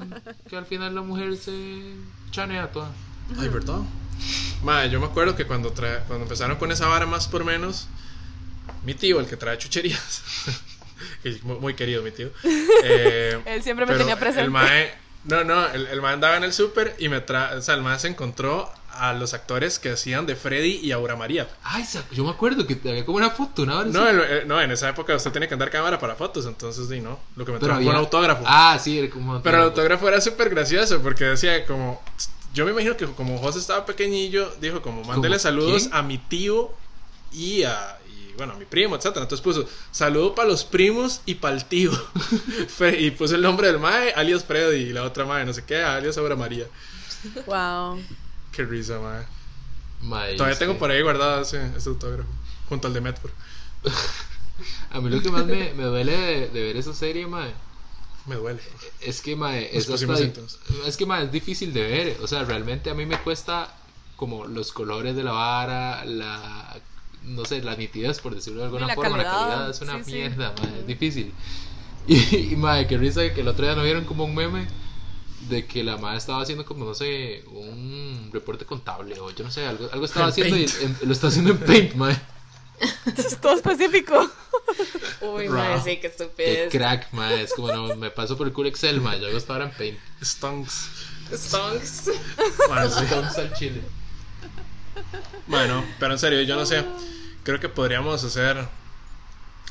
[0.48, 1.94] que al final la mujer se
[2.30, 2.90] chanea toda.
[3.38, 3.80] Ay, ¿verdad?
[4.62, 7.86] Madre, yo me acuerdo que cuando, trae- cuando empezaron con esa vara más por menos,
[8.84, 10.22] mi tío, el que trae chucherías,
[11.42, 12.30] muy muy querido mi tío,
[12.84, 14.42] eh, Él siempre me tenía presente.
[14.44, 14.92] El mae,
[15.24, 17.82] no, no, el, el mae andaba en el súper y me trae, o sea, el
[17.82, 21.48] mae se encontró a los actores que hacían de Freddy y Aura María.
[21.62, 23.90] Ay, yo me acuerdo que había como una foto, No, así.
[23.96, 27.00] el- eh, no, en esa época usted tenía que andar cámara para fotos, entonces, sí,
[27.00, 28.44] no, lo que me trajo fue un había- autógrafo.
[28.46, 29.40] Ah, sí, era como.
[29.42, 32.02] Pero el autógrafo era súper gracioso porque decía como...
[32.54, 35.42] Yo me imagino que como José estaba pequeñillo, dijo como, mándele ¿Cómo?
[35.42, 35.94] saludos ¿Quién?
[35.94, 36.72] a mi tío
[37.32, 37.94] y a...
[38.38, 39.24] Bueno, a mi primo, etcétera.
[39.24, 41.90] Entonces puso, saludo para los primos y para el tío.
[42.98, 45.82] Y puso el nombre del mae, alias Freddy, y la otra mae, no sé qué,
[45.82, 46.66] alias Aura María.
[47.46, 48.00] Wow.
[48.52, 49.24] Qué risa, mae.
[50.02, 52.28] Mae, Todavía tengo por ahí guardado ese, ese autógrafo,
[52.68, 53.32] junto al de Medford.
[54.90, 57.52] A mí lo que más me, me duele de, de ver esa serie, mae,
[58.26, 58.60] Me duele.
[59.00, 60.40] es que, mae, Los es, hasta-
[60.86, 62.16] es que, mae, es difícil de ver.
[62.22, 63.72] O sea, realmente a mí me cuesta
[64.16, 66.76] como los colores de la vara, la.
[67.22, 69.10] No sé, la nitidez, por decirlo de alguna la forma.
[69.18, 70.12] calidad, La calidad es una sí, sí.
[70.16, 71.32] mierda, mae, es difícil.
[72.10, 74.66] Y, y mae, qué risa que el otro día no vieron como un meme
[75.48, 79.50] de que la madre estaba haciendo como, no sé, un reporte contable o yo no
[79.50, 82.20] sé, algo, algo estaba En haciendo y en- lo está haciendo en Paint, mae.
[83.16, 84.30] Es todo específico.
[85.20, 86.70] Uy, madre, sí, Qué qué estupidez.
[86.72, 87.42] crack, mae.
[87.42, 89.20] Es como, no, me paso por el cool Excel, mae.
[89.20, 89.98] Yo hago esta hora en Paint.
[90.22, 90.90] Stonks.
[91.36, 92.10] Songs.
[92.68, 92.98] Bueno, sí.
[93.02, 93.82] Entonces al chile.
[95.46, 96.84] Bueno, pero en serio, yo no sé.
[97.42, 98.66] Creo que podríamos hacer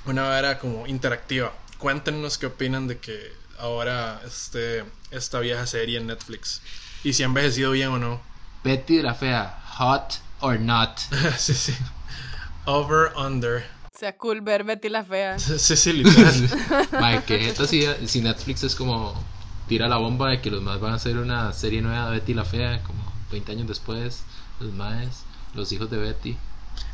[0.05, 1.53] una vara como interactiva.
[1.77, 6.61] Cuéntenos qué opinan de que ahora este, esta vieja serie en Netflix.
[7.03, 8.21] Y si ha envejecido bien o no.
[8.63, 10.97] Betty la fea, hot or not.
[11.37, 11.73] sí, sí.
[12.65, 13.65] Over, under.
[13.97, 15.39] sea cool ver Betty la fea.
[15.39, 16.49] Sí, sí, literal.
[16.99, 19.13] Mae, que neta si, si Netflix es como
[19.67, 22.33] tira la bomba de que los más van a hacer una serie nueva de Betty
[22.33, 22.99] la fea, como
[23.31, 24.23] 20 años después,
[24.59, 26.37] los maes, los hijos de Betty.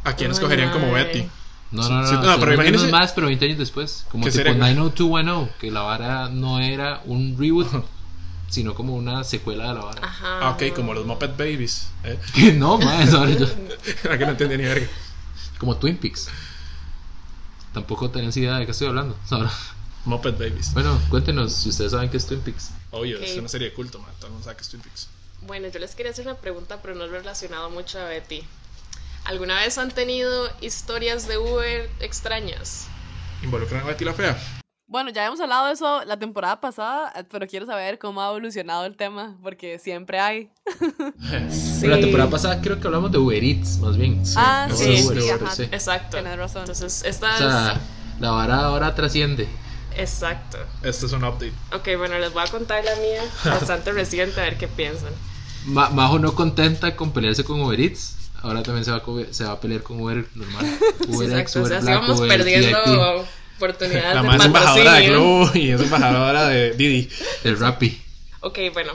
[0.04, 0.92] ¿A quién escogerían como.
[0.92, 1.28] Betty?
[1.74, 4.06] No, no, no, Sí, no, pero mismos más, pero 20 años después.
[4.12, 4.60] Como ¿Qué tipo sería?
[4.60, 7.68] 90210, que la vara no era un reboot,
[8.48, 10.02] sino como una secuela de la vara.
[10.06, 10.40] Ajá.
[10.42, 11.88] Ah, ok, como los Muppet Babies.
[12.04, 12.54] ¿eh?
[12.58, 13.48] no, vara yo-
[14.12, 14.88] ¿A que no entendía ni verga?
[15.58, 16.30] como Twin Peaks.
[17.74, 19.18] Tampoco tenés idea de qué estoy hablando.
[19.32, 19.52] Ahora,
[20.06, 20.74] Muppet Babies.
[20.74, 22.72] Bueno, cuéntenos si ustedes saben qué es Twin Peaks.
[22.92, 24.12] Obvio, es una serie de culto, man.
[24.18, 25.08] Todo el mundo sabe que es Twin Peaks.
[25.42, 28.44] Bueno, yo les quería hacer una pregunta, pero no relacionado mucho a Betty.
[29.26, 32.88] ¿Alguna vez han tenido historias de Uber extrañas?
[33.42, 34.38] ¿Involucran a Betty la Fea?
[34.86, 38.86] Bueno, ya hemos hablado de eso la temporada pasada, pero quiero saber cómo ha evolucionado
[38.86, 40.50] el tema, porque siempre hay.
[41.50, 41.88] Sí.
[41.88, 44.22] La temporada pasada creo que hablamos de Uber Eats, más bien.
[44.38, 45.56] Ah, no sí, de sí, Uber, Uber, ajá.
[45.56, 45.64] sí.
[45.64, 46.18] Exacto.
[46.18, 46.62] Tienes razón.
[46.62, 47.82] Entonces, esta O sea,
[48.20, 49.48] la vara ahora trasciende.
[49.98, 50.58] Exacto.
[50.82, 51.54] Este es un update.
[51.74, 55.12] Ok, bueno, les voy a contar la mía, bastante reciente, a ver qué piensan.
[55.66, 58.18] Ma- Majo no contenta con pelearse con Uber Eats.
[58.44, 60.66] Ahora también se va a, se va a pelear con Uber normal.
[61.00, 61.60] Sí, Uber X, exacto.
[61.60, 63.26] O Uber sea, así Black, vamos Uber perdiendo VIP,
[63.58, 65.08] oportunidades La de más embajadora de.
[65.08, 67.10] Globo y es embajadora de Didi.
[67.46, 68.02] el Rappi.
[68.42, 68.92] Ok, bueno.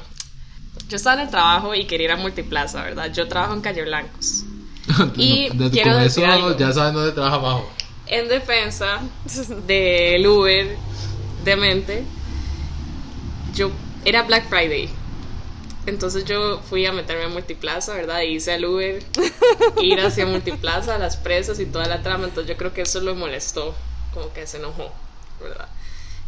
[0.88, 3.12] Yo estaba en el trabajo y quería ir a Multiplaza, ¿verdad?
[3.12, 4.44] Yo trabajo en Calle Blancos.
[5.16, 6.56] Y Desde- quiero con decir eso algo.
[6.56, 7.70] ya saben dónde trabaja Majo.
[8.06, 9.00] En defensa
[9.66, 10.76] del Uber
[11.44, 12.04] demente,
[13.54, 13.70] yo
[14.04, 14.88] era Black Friday.
[15.88, 18.22] Entonces yo fui a meterme a Multiplaza, ¿verdad?
[18.22, 19.02] Y hice al Uber
[19.82, 22.24] ir hacia Multiplaza, las presas y toda la trama.
[22.26, 23.74] Entonces yo creo que eso lo molestó,
[24.12, 24.92] como que se enojó,
[25.42, 25.68] ¿verdad?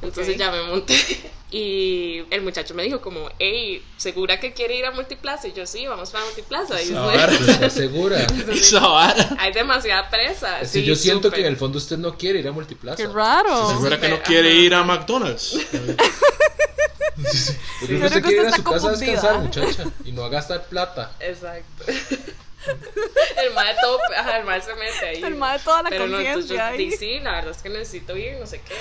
[0.03, 0.39] Entonces Ok.
[0.41, 0.97] ya me monté
[1.51, 5.47] y el muchacho me dijo como, hey, ¿segura que quiere ir a Multiplaza?
[5.49, 6.81] Y yo, sí, vamos para Multiplaza.
[6.83, 6.91] Y.
[7.51, 8.27] ¿Estás segura?
[9.39, 10.61] Hay demasiada presa.
[10.63, 11.41] Es que sí, yo siento súper.
[11.41, 12.97] que en el fondo usted no quiere ir a Multiplaza.
[12.97, 13.69] ¡Qué raro!
[13.69, 14.25] Segura que no Ajá.
[14.25, 15.59] quiere ir a McDonald's.
[15.71, 15.97] Porque
[17.87, 19.85] Creo usted que quiere ir usted a su casa a descansar, muchacha.
[20.05, 21.13] Y no a gastar plata.
[21.21, 21.85] Exacto.
[23.45, 25.23] el mae todo, ajá, el mae se mete ahí.
[25.23, 26.93] El mae toda la Pero no, entonces yo conciencia ahí.
[26.93, 28.75] sí, la verdad es que necesito ir, no sé qué.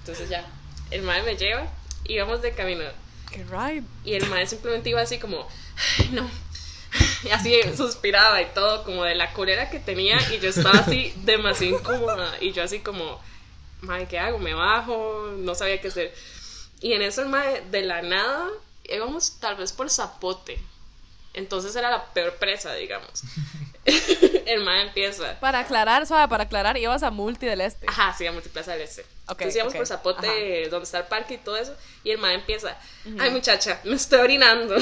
[0.00, 0.46] Entonces ya,
[0.90, 1.66] el mae me lleva
[2.04, 2.84] y vamos de camino.
[3.32, 3.82] ¡Qué ride!
[4.04, 5.46] Y el mae simplemente iba así como,
[5.98, 6.30] "Ay, no.
[7.24, 10.16] Y así suspiraba y todo, como de la colera que tenía.
[10.32, 12.34] Y yo estaba así demasiado incómoda.
[12.40, 13.20] Y yo así como,
[13.82, 14.38] mae, ¿qué hago?
[14.38, 15.32] ¿Me bajo?
[15.36, 16.14] No sabía qué hacer.
[16.80, 18.48] Y en eso el mae, de la nada,
[18.84, 20.60] íbamos tal vez por zapote.
[21.34, 23.22] Entonces era la peor presa, digamos.
[24.46, 25.38] el mae empieza.
[25.40, 27.86] Para aclarar, suave, para aclarar, ibas a Multi del Este.
[27.88, 29.02] Ajá, sí, a Multiplaza del Este.
[29.26, 30.70] Ok, Entonces íbamos por Zapote, ajá.
[30.70, 31.74] donde está el parque y todo eso.
[32.04, 32.76] Y el mae empieza,
[33.18, 34.76] ay muchacha, me estoy orinando.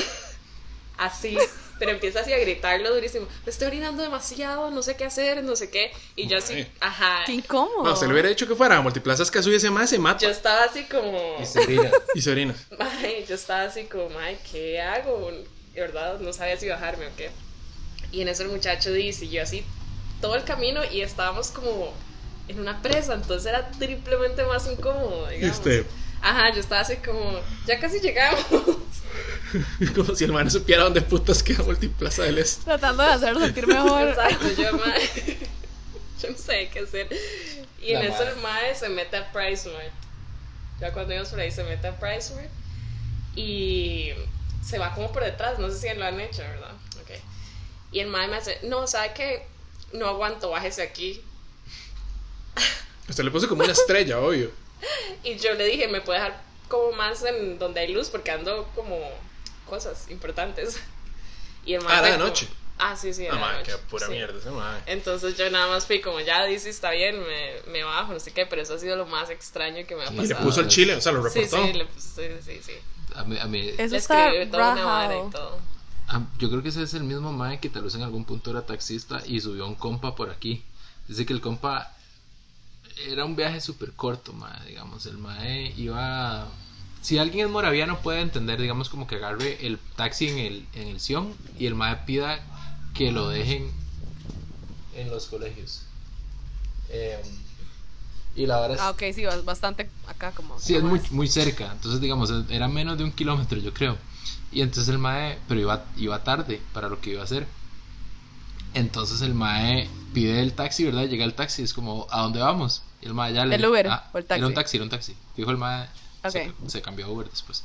[0.99, 1.37] Así.
[1.79, 3.27] Pero empieza así a gritarlo durísimo.
[3.45, 5.93] Me estoy orinando demasiado, no sé qué hacer, no sé qué.
[6.15, 7.25] Y yo así, ajá.
[7.27, 7.85] Qué incómodo.
[7.85, 10.21] No, se le hubiera dicho que fuera a Multiplazas Cazú y ese más se mata.
[10.21, 11.37] Yo estaba así como.
[11.41, 11.91] Y se orina.
[12.15, 12.55] Y se orina.
[12.79, 15.31] Ay, yo estaba así como, ay, ¿qué hago?
[15.75, 17.31] De verdad, no sabía si bajarme o qué.
[18.11, 19.65] Y en eso el muchacho dice, y yo así
[20.21, 21.93] todo el camino y estábamos como
[22.49, 25.57] en una presa, entonces era triplemente más incómodo, digamos.
[25.59, 25.85] Este,
[26.23, 28.47] Ajá, yo estaba así como, ya casi llegamos.
[29.95, 32.65] como si el man supiera dónde putas queda Multiplaza del Este.
[32.65, 34.09] Tratando de hacerlo sentir mejor.
[34.09, 35.09] Exacto, yo, mae,
[36.23, 37.09] yo no sé qué hacer.
[37.81, 39.93] Y en eso el mae se mete a PriceMart.
[40.81, 42.51] Ya cuando íbamos por ahí se mete a PriceMart
[43.35, 44.11] y
[44.65, 46.73] se va como por detrás, no sé si lo han hecho, ¿verdad?
[47.01, 47.11] Ok.
[47.93, 49.47] Y el mae me hace, no, ¿sabe qué?
[49.93, 51.23] No aguanto, bájese aquí.
[53.09, 54.51] Usted le puso como una estrella, obvio.
[55.25, 58.11] Y yo le dije, ¿me puede dejar como más en donde hay luz?
[58.11, 58.97] Porque ando como
[59.67, 60.79] cosas importantes.
[61.65, 62.49] Y el Ah, de como- noche.
[62.79, 63.27] Ah, sí, sí.
[63.27, 64.13] Ah, de madre, qué pura sí.
[64.13, 64.83] mierda ese madre.
[64.87, 68.33] Entonces yo nada más fui como, ya dice, está bien, me, me bajo, no sé
[68.33, 70.45] qué, pero eso ha sido lo más extraño que me ha Y Y le pasado.
[70.45, 71.67] puso el chile, o sea, lo Sí, reportó.
[71.67, 72.73] sí, le puse- sí, sí, sí.
[73.15, 75.59] A mí, a mí- Eso Le está toda una vara y todo.
[76.09, 78.51] a- yo creo que ese es el mismo mae que tal vez en algún punto
[78.51, 80.63] era taxista y subió a un compa por aquí.
[81.09, 81.93] Dice que el compa
[83.07, 85.07] era un viaje súper corto, mae, digamos.
[85.07, 86.47] El mae iba...
[87.03, 90.89] Si alguien es moraviano puede entender, digamos, como que agarre el taxi en el, en
[90.89, 92.41] el Sion y el mae pida
[92.95, 93.71] que lo dejen
[94.95, 95.83] en los colegios.
[96.89, 97.21] Em,
[98.35, 98.83] y la verdad es...
[98.83, 100.59] Ah, ok, sí, ba- bastante acá como.
[100.59, 101.71] Sí, es muy, muy cerca.
[101.73, 103.97] Entonces, digamos, era menos de un kilómetro, yo creo.
[104.53, 107.47] Y entonces el mae, pero iba, iba tarde para lo que iba a hacer.
[108.75, 111.05] Entonces el mae pide el taxi, ¿verdad?
[111.07, 112.83] Llega el taxi, es como, ¿a dónde vamos?
[113.01, 114.39] Y el mae ya le ¿El Uber ah, o el taxi?
[114.39, 115.17] Era un taxi, era un taxi.
[115.37, 115.89] Dijo el mae,
[116.31, 116.69] se, Ok.
[116.69, 117.63] se cambió a Uber después.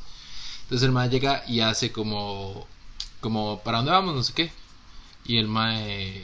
[0.63, 2.67] Entonces el mae llega y hace como,
[3.19, 4.15] como, ¿para dónde vamos?
[4.15, 4.52] No sé qué.
[5.26, 6.24] Y el mae,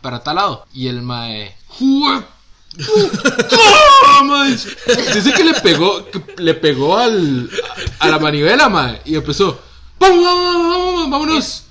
[0.00, 0.66] para tal lado.
[0.72, 2.24] Y el mae, ¡Jue-
[4.06, 4.50] ¡Ah, mae!
[4.50, 7.50] Dice que le pegó, que le pegó al,
[7.98, 9.60] a la manivela, mae, y empezó,
[9.98, 10.24] ¡Vamos,
[11.10, 11.64] vámonos!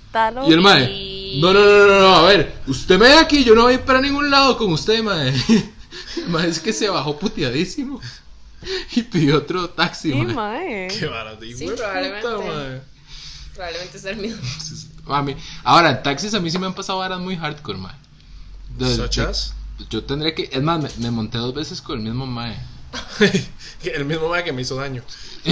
[0.48, 3.56] Y el mae, no, no, no, no, no, a ver, usted me ve aquí, yo
[3.56, 5.34] no voy para ningún lado con usted, mae.
[6.28, 8.00] Mae es que se bajó puteadísimo
[8.96, 10.34] y pidió otro taxi, Sí, mae.
[10.34, 10.88] mae.
[11.00, 12.28] Qué vara, de Sí, probablemente.
[12.28, 12.84] puta.
[13.54, 14.42] Probablemente sea el mismo.
[15.08, 17.96] A mí- ahora, en taxis a mí sí me han pasado varas muy hardcore, mae.
[18.78, 19.54] De- Such de- as?
[19.90, 22.56] Yo tendré que, es más, me, me monté dos veces con el mismo mae.
[23.84, 25.04] el mismo mae que me hizo daño.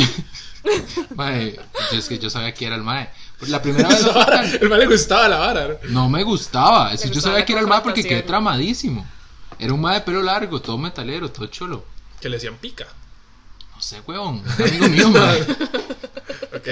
[1.16, 1.58] Mae,
[1.92, 3.10] yo es que yo sabía que era el mae.
[3.38, 4.06] Pues La primera vez
[4.62, 5.78] el mae le gustaba la vara.
[5.90, 6.94] no me gustaba.
[6.94, 9.06] Es que yo sabía que era el mae porque quedé tramadísimo.
[9.58, 11.86] Era un mae de pelo largo, todo metalero, todo cholo.
[12.20, 12.86] Que le decían pica.
[13.80, 15.42] No sé, weón, un amigo mío, mae.
[16.54, 16.68] ¿Ok?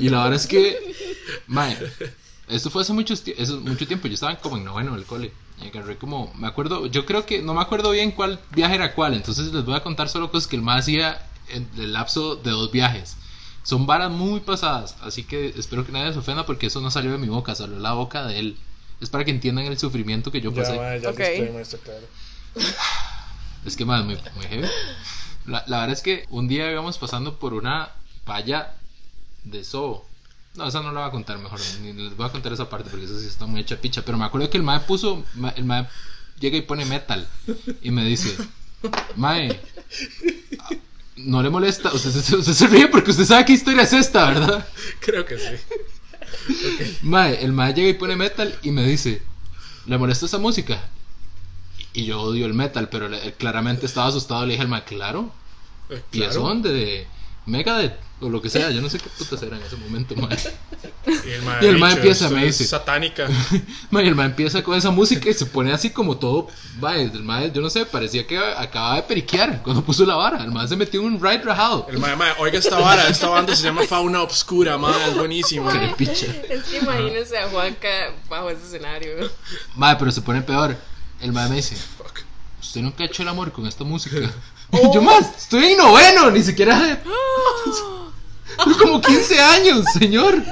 [0.00, 0.94] Y la verdad es que,
[1.46, 1.78] mae,
[2.48, 4.08] esto fue hace mucho, eso- mucho tiempo.
[4.08, 5.30] Yo estaba como en noveno del cole.
[5.62, 8.94] Y agarré como, me acuerdo, yo creo que, no me acuerdo bien cuál viaje era
[8.96, 9.14] cuál.
[9.14, 12.50] Entonces les voy a contar solo cosas que el mae hacía en el lapso de
[12.50, 13.16] dos viajes.
[13.62, 17.12] Son varas muy pasadas, así que espero que nadie se ofenda porque eso no salió
[17.12, 18.56] de mi boca, salió de la boca de él.
[19.00, 20.74] Es para que entiendan el sufrimiento que yo Ya, pasé.
[21.00, 21.18] ya Ok.
[21.52, 22.06] lo estoy, claro.
[23.64, 24.68] Es que más muy, muy heavy.
[25.46, 27.90] La, la verdad es que un día íbamos pasando por una
[28.26, 28.74] valla
[29.44, 30.04] de zoo.
[30.54, 31.60] No, esa no la voy a contar mejor.
[31.80, 34.02] Ni les voy a contar esa parte porque eso sí está muy hecha picha.
[34.04, 35.24] Pero me acuerdo que el mae puso.
[35.56, 35.88] El mae
[36.40, 37.26] llega y pone metal.
[37.82, 38.36] Y me dice:
[39.16, 39.60] Mae,
[41.16, 41.92] no le molesta.
[41.92, 44.66] Usted, se- usted se ríe porque usted sabe qué historia es esta, ¿verdad?
[45.00, 46.96] Creo que sí.
[47.02, 49.22] Mae, el mae llega y pone metal y me dice,
[49.86, 50.80] ¿le molesta esa música?
[51.94, 54.46] Y yo odio el metal, pero él claramente estaba asustado.
[54.46, 55.30] Le dije al mae, claro.
[55.90, 56.30] Eh, ¿Y claro.
[56.30, 56.72] eso dónde?
[56.72, 57.06] De
[57.46, 58.70] Megadeth o lo que sea.
[58.70, 60.38] Yo no sé qué putas era en ese momento, mae.
[61.06, 62.70] Y el Y dicho, empieza, me es dice.
[62.70, 63.28] Satánica.
[63.90, 66.46] Mae, el mae empieza con esa música y se pone así como todo.
[66.80, 70.44] Mae, el mae, yo no sé, parecía que acababa de periquear cuando puso la vara.
[70.44, 71.86] El mae se metió en un ride rajado.
[71.90, 75.68] El mae, mae, oiga esta vara, esta banda se llama Fauna Obscura, mae, es buenísimo.
[75.96, 76.26] Picha.
[76.48, 77.88] Es que imagínense a Juanca
[78.28, 79.30] bajo ese escenario.
[79.74, 80.76] Mae, pero se pone peor.
[81.22, 81.76] El mae me dice,
[82.60, 84.16] usted nunca ha hecho el amor con esta música.
[84.72, 87.02] Y yo más, estoy en noveno, ni siquiera...
[88.64, 90.42] Tengo como 15 años, señor.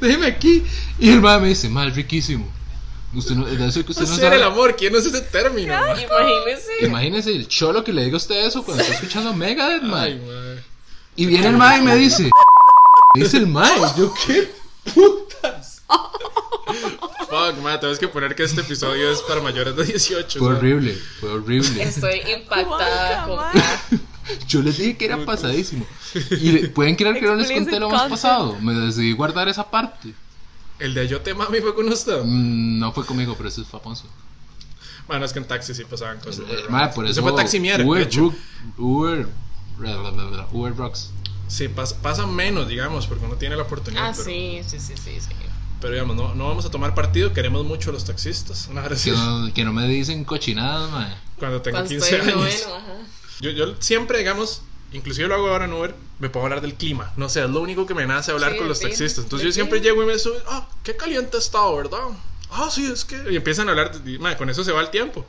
[0.00, 0.62] Déjeme aquí.
[0.98, 2.46] Y el mae me dice, es riquísimo.
[3.14, 4.52] Usted no, de eso que usted no Hacer el sabe.
[4.52, 5.74] amor, ¿quién es ese término?
[5.74, 6.04] mae?
[6.04, 6.86] Imagínense.
[6.86, 10.62] Imagínese el cholo que le diga a usted eso cuando está escuchando Megadeth, Ay, mae.
[11.16, 12.30] Y viene el mae y me dice,
[13.14, 14.50] dice el mae, yo qué
[14.94, 15.61] putas.
[17.32, 20.38] Fuck, mae, tenemos que poner que este episodio es para mayores de 18.
[20.38, 20.58] Fue mae.
[20.58, 21.82] horrible, fue horrible.
[21.82, 24.00] Estoy impactada con
[24.48, 25.86] Yo les dije que era pasadísimo.
[26.30, 28.58] Y pueden creer que no les conté lo más pasado.
[28.60, 30.12] Me decidí guardar esa parte.
[30.78, 32.22] El de Yo te mami fue con usted.
[32.22, 34.04] Mm, no fue conmigo, pero eso fue Afonso.
[35.08, 36.44] Bueno, es que en taxi sí pasaban cosas.
[36.46, 36.94] Eh, raras.
[36.94, 38.08] por Ese eso fue taximier, de Uber,
[38.76, 39.26] Uber,
[39.78, 41.12] bla, Uber Rocks.
[41.48, 44.10] Sí, pasa, pasa menos, digamos, porque uno tiene la oportunidad.
[44.10, 45.34] Ah, pero, sí, sí, sí, sí, sí.
[45.82, 48.68] Pero digamos, no, no vamos a tomar partido, queremos mucho a los taxistas.
[48.70, 51.14] Una vez Que no, que no me dicen cochinadas, mae.
[51.38, 52.64] Cuando tengo Cuando 15 estoy en años.
[52.64, 52.98] noveno, ajá.
[53.40, 57.12] Yo, yo siempre, digamos, inclusive lo hago ahora en Uber, me puedo hablar del clima.
[57.16, 59.24] No sé, es lo único que me nace hablar Sí, con los taxistas.
[59.24, 61.98] Entonces yo siempre llego y me subo, ah, qué caliente ha estado, ¿verdad?
[62.50, 63.20] Ah, sí, es que...
[63.30, 65.26] Y empiezan a hablar, de- y, madre, con eso se va el tiempo.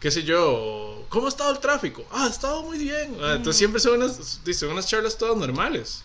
[0.00, 2.04] Qué sé yo, ¿cómo ha estado el tráfico?
[2.10, 3.16] Ah, ha estado muy bien.
[3.22, 6.02] Ah, Entonces siempre son unas, son unas charlas todas normales.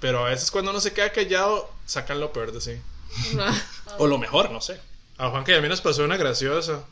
[0.00, 2.72] Pero a veces cuando uno se queda callado, sacan lo peor de sí.
[3.98, 4.80] O lo mejor, no sé.
[5.16, 6.84] A Juan que a mí nos pasó una graciosa.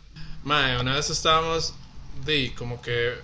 [0.44, 1.74] Mae, una vez estábamos
[2.24, 3.14] de como que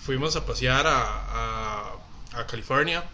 [0.00, 1.94] fuimos a pasear a,
[2.32, 3.04] a, California.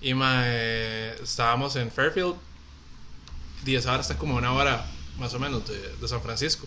[0.00, 2.36] Y mae, estábamos en Fairfield.
[3.64, 4.84] Y esa hora está como una hora
[5.18, 6.66] más o menos de, de San Francisco.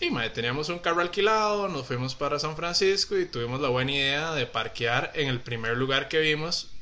[0.00, 3.92] Y mae, teníamos un carro alquilado, nos fuimos para San Francisco y tuvimos la buena
[3.92, 6.73] idea de parquear en el primer lugar que vimos.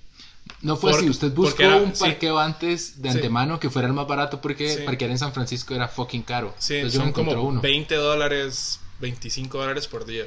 [0.60, 2.00] No fue Por- así, usted buscó era- un sí.
[2.04, 3.16] parqueo antes de Sí.
[3.16, 4.82] antemano que fuera el más barato porque Sí.
[4.84, 6.54] parquear en San Francisco era fucking caro.
[6.58, 7.60] Sí, Entonces yo son encontré como uno.
[7.60, 10.26] 20 dólares, 25 dólares por día.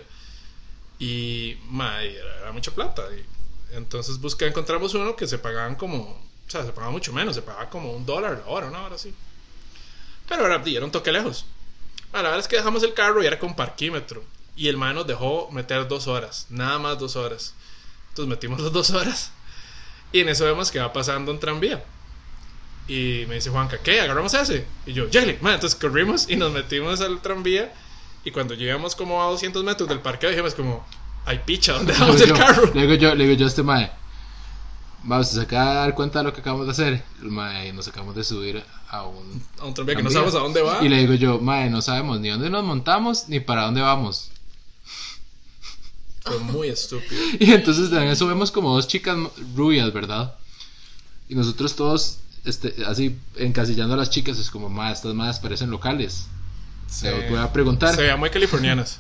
[1.00, 3.04] Y, mae, era, era mucha plata.
[3.16, 7.36] Y entonces busca, encontramos uno que se pagaban como, o sea, se pagaba mucho menos,
[7.36, 9.14] se pagaba como un dólar la hora, una hora así.
[10.28, 11.46] Pero era, era un toque lejos.
[12.14, 14.24] La verdad es que dejamos el carro y era con parquímetro.
[14.56, 17.54] Y el man nos dejó meter dos horas, nada más dos horas.
[18.10, 19.32] Entonces metimos las dos horas.
[20.12, 21.84] Y en eso vemos que va pasando un tranvía.
[22.88, 24.00] Y me dice Juanca, ¿qué?
[24.02, 24.66] ¿Agarramos ese?
[24.86, 27.74] Y yo, Jelly, man, entonces corrimos y nos metimos al tranvía.
[28.24, 30.86] Y cuando llegamos como a 200 metros del parqueo, dijimos como,
[31.26, 32.72] ay picha, ¿dónde dejamos el yo- carro?
[32.74, 33.92] Le digo yo, le digo yo a este mae.
[35.04, 37.04] Vamos, ¿se acaba de dar cuenta de lo que acabamos de hacer?
[37.22, 40.32] El mae, nos acabamos de subir a un A un tranvía que no tranvía.
[40.32, 40.84] sabemos a dónde va.
[40.84, 44.32] Y le digo yo, mae, no sabemos ni dónde nos montamos ni para dónde vamos.
[46.26, 47.22] Fue muy estúpido.
[47.40, 49.18] Y entonces en eso vemos como dos chicas
[49.56, 50.36] rubias, ¿verdad?
[51.30, 55.70] Y nosotros todos, este, así, encasillando a las chicas, es como, mae, estas madres parecen
[55.70, 56.28] locales.
[56.88, 57.06] Sí.
[57.08, 57.96] Le voy a preguntar.
[57.96, 59.00] Se veían muy californianas.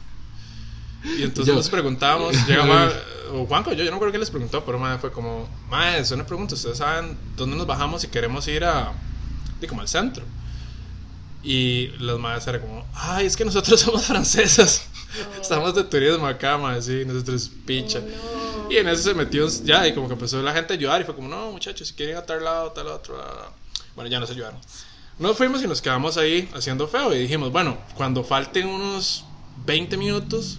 [1.03, 2.91] Y entonces Yo- nos preguntábamos, llegaba,
[3.31, 6.11] o Juanco, yo, yo no creo que les preguntó, pero madre, fue como, madre, es
[6.11, 8.91] una pregunta, ustedes saben dónde nos bajamos si queremos ir a,
[9.61, 10.23] di, como al centro.
[11.43, 14.87] Y las madres eran como, ay, es que nosotros somos francesas.
[15.41, 18.01] Estamos de turismo acá, madre, sí, nosotros picha.
[18.69, 21.03] Y en eso se metió ya, y como que empezó la gente a ayudar, y
[21.03, 23.51] fue como, no, muchachos, si quieren a tal lado, tal otro, la, la, la".
[23.95, 24.59] bueno, ya nos ayudaron.
[25.19, 29.23] Nos fuimos y nos quedamos ahí haciendo feo, y dijimos, bueno, cuando falten unos
[29.65, 30.57] 20 minutos,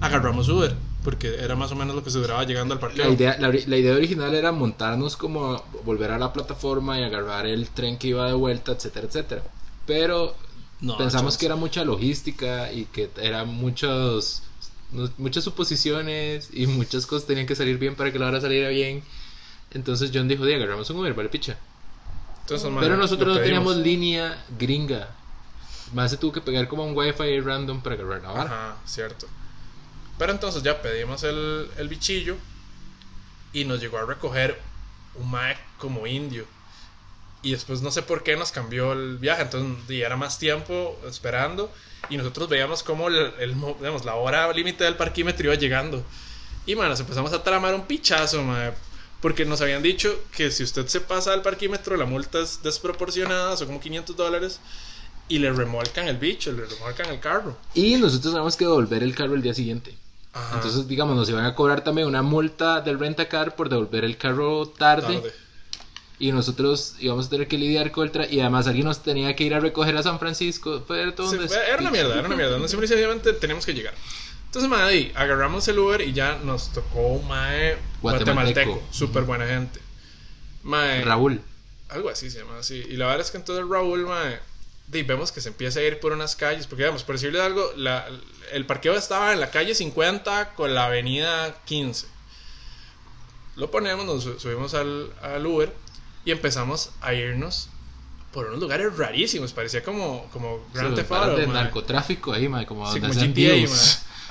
[0.00, 3.06] agarramos Uber, porque era más o menos lo que se duraba llegando al parqueo.
[3.06, 7.46] La idea, la, la idea original era montarnos como volver a la plataforma y agarrar
[7.46, 9.42] el tren que iba de vuelta, etcétera, etcétera.
[9.86, 10.34] Pero
[10.80, 11.38] No, pensamos chance.
[11.40, 14.42] que era mucha logística y que eran muchos,
[15.18, 19.02] muchas suposiciones y muchas cosas tenían que salir bien para que la hora saliera bien.
[19.72, 21.58] Entonces John dijo, "Di, agarramos un Uber, vale picha.
[22.40, 25.14] Entonces, madre, Pero nosotros no teníamos línea gringa.
[25.92, 28.42] Más se tuvo que pegar como un wifi random para agarrar la.
[28.42, 29.26] Ajá, cierto.
[30.18, 32.36] Pero entonces ya pedimos el, el bichillo
[33.52, 34.60] y nos llegó a recoger
[35.14, 36.46] un Mac como indio.
[37.42, 40.98] Y después no sé por qué nos cambió el viaje, entonces y era más tiempo
[41.08, 41.70] esperando
[42.08, 46.02] y nosotros veíamos como el, el digamos, la hora límite del parquímetro iba llegando.
[46.66, 48.44] Y man, nos empezamos a tramar un pichazo,
[49.20, 53.56] porque nos habían dicho que si usted se pasa del parquímetro la multa es desproporcionada,
[53.56, 54.60] son como 500 dólares
[55.28, 57.56] y le remolcan el bicho, le remolcan el carro.
[57.74, 59.96] Y nosotros tenemos que devolver el carro el día siguiente.
[60.32, 60.56] Ajá.
[60.56, 64.68] Entonces, digamos, nos iban a cobrar también una multa del rentacar por devolver el carro
[64.68, 65.16] tarde.
[65.16, 65.34] tarde.
[66.20, 69.34] Y nosotros íbamos a tener que lidiar con el tra- Y además alguien nos tenía
[69.34, 70.84] que ir a recoger a San Francisco.
[70.86, 72.58] Fue todo un era una mierda, era una mierda.
[72.58, 73.94] No simple y sencillamente teníamos que llegar.
[74.46, 78.70] Entonces, ahí, agarramos el Uber y ya nos tocó un mae Guatemalteco.
[78.72, 78.82] guatemalteco.
[78.92, 79.80] Súper buena gente.
[80.62, 81.40] Mae, Raúl.
[81.88, 82.74] algo así se llama así.
[82.88, 84.38] Y la verdad es que entonces Raúl, mae,
[84.88, 86.66] di, vemos que se empieza a ir por unas calles.
[86.66, 88.06] Porque, digamos, por decirle algo, la-
[88.52, 92.06] el parqueo estaba en la calle 50 con la avenida 15.
[93.56, 95.72] Lo ponemos, nos su- subimos al, al Uber
[96.30, 97.68] y empezamos a irnos
[98.32, 99.52] por unos lugares rarísimos.
[99.52, 103.76] Parecía como, como Grand Theft Auto, de narcotráfico ahí, mae, como Sí, donde como GTA.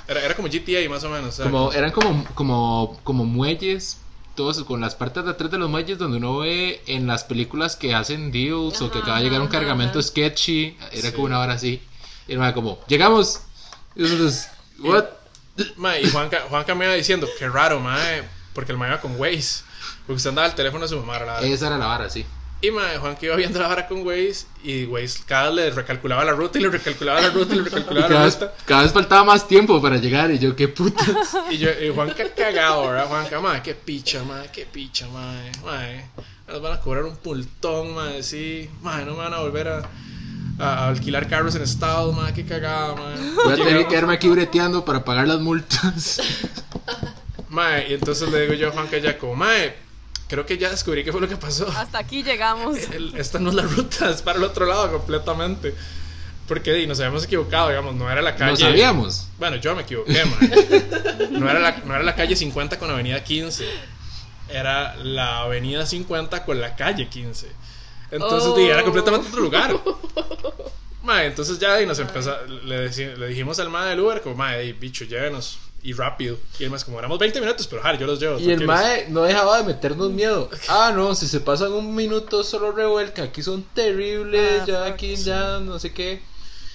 [0.07, 1.35] Era, era como GTA más o menos.
[1.35, 3.97] sea, Como, eran como, como, como muelles,
[4.35, 7.75] todos con las partes de atrás de los muelles donde uno ve en las películas
[7.75, 10.07] que hacen deals o que Ajá, acaba de llegar un ajá, cargamento ajá.
[10.07, 10.77] sketchy.
[10.91, 11.11] Era Sí.
[11.11, 11.81] como una hora así.
[12.27, 13.41] Y era como, llegamos.
[13.95, 14.47] Y nosotros,
[14.79, 15.05] what?
[15.77, 18.23] mae, y Juanca, Juanca me iba diciendo, qué raro, mae,
[18.53, 19.63] porque el mae iba con Waze.
[20.09, 21.43] Porque usted andaba el teléfono de su mamá, ¿verdad?
[21.43, 22.25] Esa era la vara, sí.
[22.63, 25.69] Y mae, Juan que iba viendo la vara con Waze y Waze cada vez le
[25.69, 28.53] recalculaba la ruta y le recalculaba la ruta y le recalculaba la vez, ruta.
[28.65, 31.37] cada vez faltaba más tiempo para llegar y yo, qué putas.
[31.51, 33.05] Y, yo, y Juan que cagado, ¿verdad?
[33.05, 36.09] Juan que, mae, qué picha, mae, qué picha, mae, mae.
[36.47, 38.67] Nos van a cobrar un pultón, mae, sí.
[38.81, 39.89] Mae, no me van a volver a,
[40.57, 43.15] a alquilar carros en estado, mae, qué cagada, mae.
[43.45, 46.19] Voy a tener que quedarme aquí breteando para pagar las multas.
[47.49, 49.75] Mae, y entonces le digo yo a Juan que ya como, mae,
[50.29, 51.67] creo que ya descubrí qué fue lo que pasó.
[51.67, 52.77] Hasta aquí llegamos.
[52.91, 55.75] El- esta no es la ruta, es para el otro lado completamente.
[56.47, 58.51] Porque nos habíamos equivocado, digamos, no era la calle.
[58.51, 59.27] No sabíamos.
[59.37, 61.29] Bueno, yo me equivoqué, mae.
[61.31, 63.65] No era, la, no era la calle 50 con la avenida 15.
[64.49, 67.47] Era la avenida 50 con la calle 15.
[68.11, 69.79] Entonces, era completamente otro lugar.
[71.17, 75.57] Entonces ya di, nos empezó, le, dijimos al mae del Uber, como, di, bicho, llévenos.
[75.81, 76.37] Y rápido.
[76.59, 78.37] Y él más como, éramos 20 minutos, pero jale, yo los llevo.
[78.39, 78.67] Y el tranquilos".
[78.67, 80.49] mae no dejaba de meternos miedo.
[80.67, 85.15] Ah, no, si se pasan un minuto solo revuelca, aquí son terribles, Ah, ya aquí
[85.15, 86.21] ya no sé qué.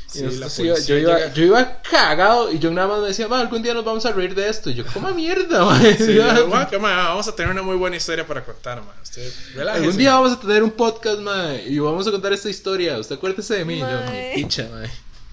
[0.07, 3.27] Sí, nosotros iba- yo, iba, llega- yo iba cagado y yo nada más me decía,
[3.27, 4.71] "Ma, algún día nos vamos a reír de esto.
[4.71, 5.97] Y yo, ¿cómo mierda, mae?
[5.99, 8.95] Sí, yo, "Guau, que, mae, vamos a tener una muy buena historia para contar, mae.
[9.03, 9.85] Usted, relájese".
[9.85, 12.97] Algún día vamos a tener un podcast, mae, y vamos a contar esta historia.
[12.99, 14.69] Usted acuérdese de mí, yo, mi picha.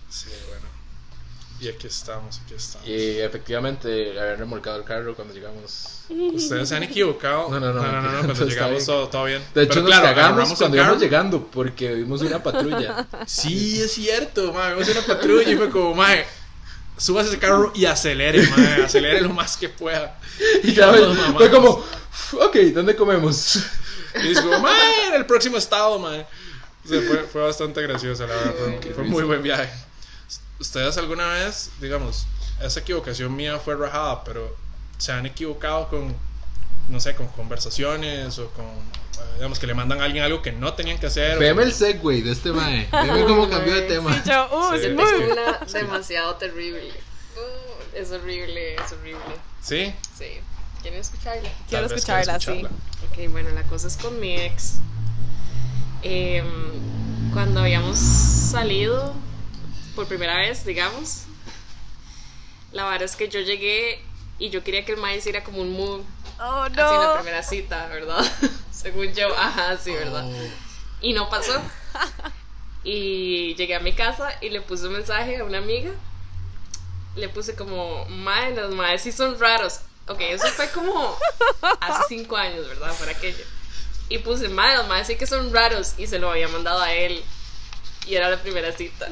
[0.10, 0.26] Sí.
[1.62, 2.88] Y aquí estamos, aquí estamos.
[2.88, 6.06] Y efectivamente, habían remolcado el carro cuando llegamos.
[6.10, 7.50] Ustedes se han equivocado.
[7.52, 8.86] No, no, no, no, no, cuando llegamos bien.
[8.88, 9.44] todo, todo bien.
[9.54, 13.08] De hecho, Pero nos claro, cagamos cuando íbamos llegando porque vimos una patrulla.
[13.28, 14.74] Sí, es cierto, mae.
[14.74, 16.26] Vimos una patrulla y fue como, mae,
[16.98, 18.84] subas ese carro y acelere, mae.
[18.84, 20.20] Acelere lo más que pueda.
[20.64, 21.86] y ya Todos fue, como,
[22.40, 23.58] ok, ¿dónde comemos?
[24.16, 26.26] Y dice como, mae, en el próximo estado, mae.
[26.84, 28.54] O sea, fue, fue bastante graciosa, la verdad.
[28.96, 29.70] Fue, muy buen viaje.
[30.62, 32.28] ¿Ustedes alguna vez, digamos,
[32.62, 34.56] esa equivocación mía fue rajada, pero
[35.00, 36.16] se han equivocado con,
[36.88, 40.52] no sé, con conversaciones o con, eh, digamos, que le mandan a alguien algo que
[40.52, 41.38] no tenían que hacer?
[41.38, 42.88] o- Véame el segue de este mae.
[42.92, 44.14] Véame cómo cambió de tema.
[44.24, 45.08] Sí, yo, uh, Sí, smooth.
[45.18, 46.90] tengo una demasiado terrible.
[47.36, 49.36] Uh, es horrible, es horrible.
[49.64, 49.94] ¿Sí?
[50.18, 50.26] Sí.
[50.84, 51.42] ¿Quieren escucharla?
[51.42, 52.52] Quiero Tal vez escucharla, sí.
[52.52, 52.78] escucharla.
[53.12, 54.76] Ok, bueno, la cosa es con mi ex.
[56.04, 56.46] Em,
[57.34, 59.14] cuando habíamos salido
[59.96, 61.24] por primera vez, digamos,
[62.72, 64.02] la verdad es que yo llegué
[64.40, 66.04] y yo quería que el maíz hiciera como un move
[66.44, 67.14] Oh, así en la no.
[67.16, 68.26] primera cita, ¿verdad?
[68.72, 70.26] Según yo, ajá, sí, ¿verdad?
[70.26, 70.50] Oh.
[71.02, 71.62] Y no pasó.
[72.84, 75.92] Y llegué a mi casa y le puse un mensaje a una amiga.
[77.16, 79.82] Le puse como, mae, los maes sí son raros.
[80.08, 81.16] Ok, eso fue como
[81.80, 82.92] hace cinco años, ¿verdad?
[82.98, 83.46] Por aquello.
[84.10, 85.94] Y puse, mae, los maes sí que son raros.
[86.00, 87.24] Y se lo había mandado a él.
[88.08, 89.10] Y era la primera cita.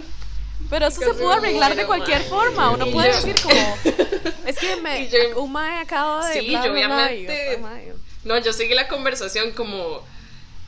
[0.70, 2.72] Pero eso se pudo arreglar de cualquier forma.
[2.72, 3.78] Uno Y puede yo- decir como.
[4.46, 5.02] Es que me.
[5.04, 6.34] Y yo- un mae acabo de.
[6.40, 7.94] Sí, bla, yo bla, bla", y obviamente-.
[8.24, 10.04] No, yo seguí la conversación como.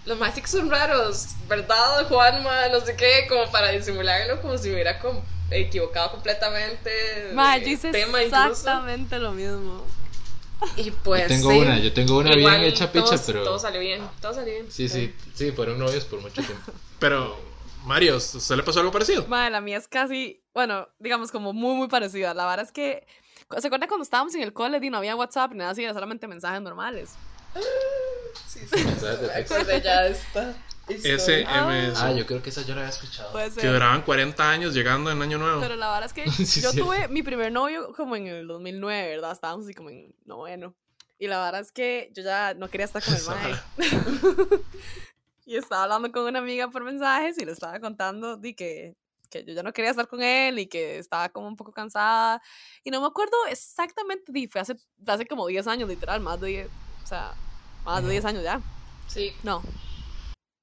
[0.06, 2.70] Los que son raros, ¿verdad, Juanma?
[2.70, 5.22] No sé qué, como para disimularlo, como si me hubiera com-
[5.52, 6.92] equivocado completamente.
[7.34, 8.52] Mae, yo hice tema incluso.
[8.52, 9.86] exactamente lo mismo.
[10.78, 11.24] Y pues.
[11.24, 11.58] Yo tengo sí.
[11.60, 13.44] una, yo tengo una Igual bien hecha picha, pero.
[13.44, 14.72] Todo salió bien, todo salió bien.
[14.72, 16.72] Sí, sí, sí, fueron novios por mucho tiempo.
[17.00, 17.40] Pero,
[17.86, 19.26] Mario, ¿usted le pasó algo parecido?
[19.28, 20.44] Mae, la mía es casi.
[20.54, 22.34] Bueno, digamos como muy, muy parecida.
[22.34, 23.06] La verdad es que.
[23.60, 25.84] ¿Se acuerdan cuando estábamos en el cole y no había WhatsApp ni nada así?
[25.84, 27.16] Era solamente mensajes normales.
[28.48, 29.56] Sí, sí, Mensajes de texto.
[29.84, 30.56] ya historia.
[30.88, 32.00] SMS.
[32.02, 33.32] Ah, yo creo que esa yo la había escuchado.
[33.32, 33.74] Puede Que ser.
[33.74, 35.60] duraban 40 años llegando en Año Nuevo.
[35.62, 36.78] Pero la verdad es que Sí, yo sí.
[36.80, 39.32] tuve mi primer novio como en el 2009, ¿verdad?
[39.34, 40.74] Estábamos así como en noveno.
[41.20, 43.56] Y la verdad es que yo ya no quería estar con el mae.
[45.46, 48.96] y estaba hablando con una amiga por mensajes y le estaba contando de que,
[49.30, 52.42] que yo ya no quería estar con él y que estaba como un poco cansada.
[52.84, 54.76] Y no me acuerdo exactamente, di, fue hace,
[55.06, 56.70] hace como 10 años, literal, más de 10,
[57.04, 57.34] o sea,
[57.84, 58.62] más de 10 años ya.
[59.08, 59.34] Sí.
[59.44, 59.62] No.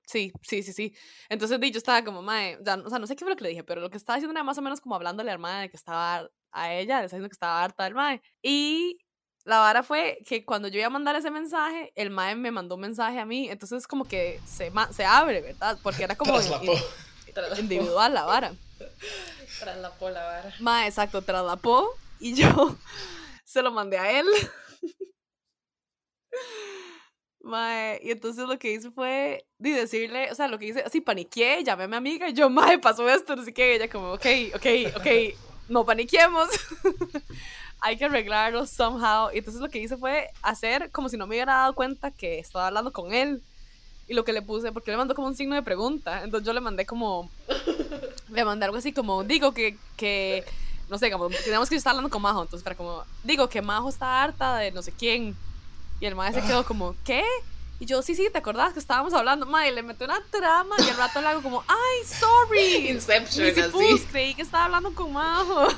[0.06, 0.94] Sí, sí, sí, sí.
[1.28, 3.44] Entonces di, yo estaba como, mae, ya, o sea, no sé qué fue lo que
[3.44, 5.62] le dije, pero lo que estaba diciendo era más o menos como hablándole al mae
[5.62, 8.22] de que estaba a ella, le estaba diciendo que estaba harta del mae.
[8.42, 8.98] Y
[9.48, 12.74] la vara fue que cuando yo iba a mandar ese mensaje, el mae me mandó
[12.74, 15.78] un mensaje a mí, entonces como que se, se abre, ¿verdad?
[15.82, 16.72] Porque era como Traslapó.
[16.74, 17.60] in- Traslapó.
[17.62, 18.52] individual la vara.
[19.60, 20.54] Traslapó la vara.
[20.60, 21.88] Mae, exacto, traslapó
[22.20, 22.76] y yo
[23.44, 24.26] se lo mandé a él.
[27.40, 31.00] Mae, y entonces lo que hice fue di, decirle, o sea, lo que hice, así
[31.00, 33.88] paniqué, llamé a mi amiga y yo, mae, pasó esto, no sé qué, y ella
[33.88, 35.06] como, ok, ok, ok,
[35.68, 36.48] no paniquemos,
[37.80, 39.30] hay que arreglarlo somehow.
[39.32, 42.38] Y entonces lo que hice fue hacer como si no me hubiera dado cuenta que
[42.38, 43.42] estaba hablando con él.
[44.08, 46.54] Y lo que le puse, porque le mandó como un signo de pregunta, entonces yo
[46.54, 47.30] le mandé como,
[48.30, 50.44] le mandé algo así como, digo que, que
[50.88, 53.60] no sé, como, teníamos que yo estaba hablando con Majo, entonces era como, digo que
[53.60, 55.36] Majo está harta de no sé quién.
[56.00, 57.22] Y el maestro se quedó como, ¿qué?
[57.80, 59.46] Y yo, sí, sí, ¿te acordás que estábamos hablando?
[59.46, 62.88] Madre, le metió una trama y al rato le hago como, ay, sorry.
[62.90, 63.76] Inception, Mis así.
[63.84, 65.68] hijos, creí que estaba hablando con Majo.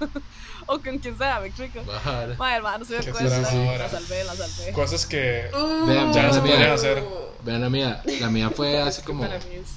[0.66, 1.82] o con quien sea, me explico.
[1.84, 3.42] Madre, hermano, se cuenta.
[3.42, 3.76] trama.
[3.78, 4.72] La salvé, la salvé.
[4.72, 5.48] Cosas que
[5.86, 7.04] Vean, ya no se podían hacer.
[7.44, 8.02] Vean la mía.
[8.20, 9.22] La mía fue así como.
[9.22, 9.70] Para mí es-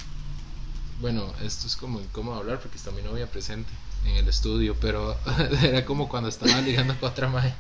[1.00, 3.70] Bueno, esto es como incómodo hablar porque está mi novia presente
[4.06, 5.16] en el estudio, pero
[5.62, 7.54] era como cuando estaba ligando con otra madre.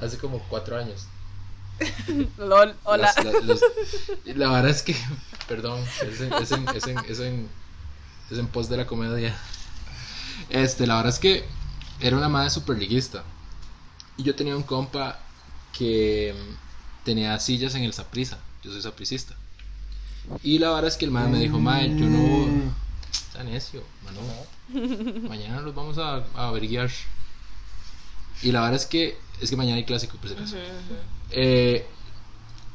[0.00, 1.06] Hace como cuatro años.
[2.38, 3.12] Lol, hola.
[3.16, 3.60] Las- la, los-
[4.24, 4.96] la verdad es que,
[5.46, 7.48] perdón, es en, es en, es en, es en,
[8.30, 9.36] es en pos de la comedia.
[10.50, 11.44] Este, la verdad es que
[12.00, 13.24] era una madre superliguista.
[14.16, 15.18] Y yo tenía un compa
[15.76, 18.38] que mm, tenía sillas en el Saprisa.
[18.64, 19.34] Yo soy sapricista.
[20.42, 22.72] Y la verdad es que el madre me dijo, madre, yo no.
[23.10, 24.20] Está necio, mano.
[25.28, 26.90] Mañana los vamos a, a averiguar.
[28.42, 30.56] Y la verdad es que es que mañana hay clásico, por si acaso.
[31.30, 31.86] Eh,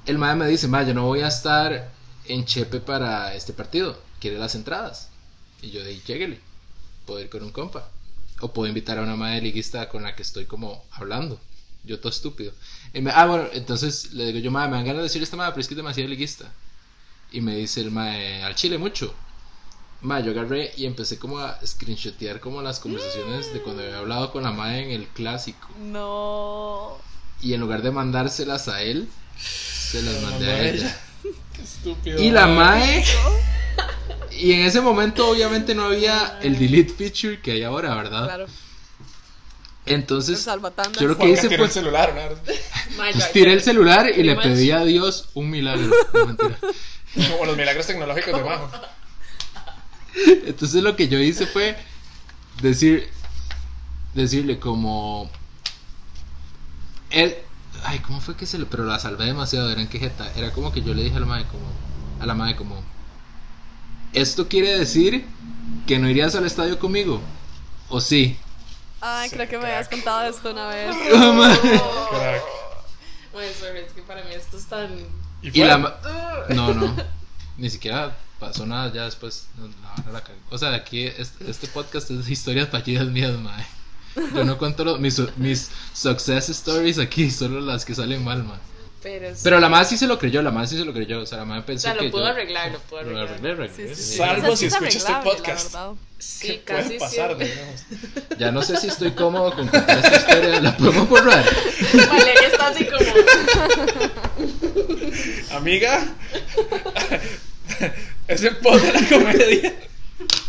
[0.06, 1.94] el madre me dice, "Ma, yo no voy a estar
[2.26, 3.98] en Chepe para este partido.
[4.20, 5.10] ¿Quiere las entradas?
[5.62, 6.42] Y yo dije, lléguele.
[7.06, 7.90] Puedo ir con un compa.
[8.42, 11.40] O puedo invitar a una madre liguista con la que estoy como hablando.
[11.84, 12.54] Yo todo estúpido.
[12.94, 15.38] Y me- ah, bueno, entonces le digo yo, madre, me dan ganas de decir esta
[15.38, 16.54] madre, pero es que es demasiado liguista.
[17.32, 19.14] Y me dice el madre, al chile mucho.
[20.04, 24.32] Ma, yo agarré y empecé como a screenshotear como las conversaciones de cuando había hablado
[24.32, 25.70] con la madre en el clásico.
[25.80, 26.98] No.
[27.42, 29.08] Y en lugar de mandárselas a él,
[29.40, 31.02] se las mandé a ella.
[31.56, 32.22] Qué estúpido.
[32.22, 33.04] Y la mae.
[34.32, 38.26] Y en ese momento, obviamente, no había el delete feature que hay ahora, ¿verdad?
[38.26, 38.46] Claro.
[39.86, 40.46] Entonces,
[41.00, 41.66] yo lo que hice fue.
[41.66, 42.38] el celular,
[42.96, 45.90] Pues yo- tiré el celular y le pedí a Dios un milagro.
[46.14, 46.58] No, mentira.
[47.32, 48.70] Como los milagros tecnológicos de Majo.
[50.46, 51.76] Entonces lo que yo hice fue
[52.62, 53.10] decir,
[54.14, 55.30] decirle como,
[57.10, 57.36] él,
[57.84, 60.72] ay, ¿cómo fue que se lo, pero la salvé demasiado, eran que jeta, era como
[60.72, 61.66] que yo le dije a la madre como,
[62.20, 62.84] a la madre como,
[64.14, 65.26] esto quiere decir
[65.88, 67.22] que no irías al estadio conmigo,
[67.90, 68.38] o sí,
[69.06, 70.96] Ay, creo que me habías contado esto una vez.
[71.10, 72.42] Crack.
[73.34, 74.98] Bueno, sorry, es que para mí esto es tan.
[75.42, 75.78] Y, y la,
[76.56, 76.96] no, no,
[77.58, 78.16] ni siquiera
[78.48, 79.48] pasó nada ya después,
[80.06, 83.66] la la o sea, aquí este, este podcast es de historias fallidas mías, madre.
[84.36, 88.60] Yo no cuento los- mis, mis success stories aquí, solo las que salen mal, man.
[89.02, 89.42] Pero, sí.
[89.44, 91.20] Pero la madre sí se lo creyó, la madre sí se lo creyó.
[91.22, 93.08] O sea, la madre O pensó sea, que lo pudo yo- arreglar, lo pudo Lo
[93.20, 93.28] arreglar.
[93.28, 94.18] arreglé, arreglé, Sí, sí.
[94.18, 95.76] Salvo O sea, si es escucha este podcast.
[96.20, 97.84] Sí, ¿Qué casi puede pasar, digamos?
[98.40, 100.62] Ya no sé si estoy cómodo con contar esta historia.
[100.62, 101.44] ¿La podemos borrar?
[102.08, 103.14] Valeria está así como.
[105.58, 106.06] Amiga,
[108.28, 109.74] es en pos de la comedia.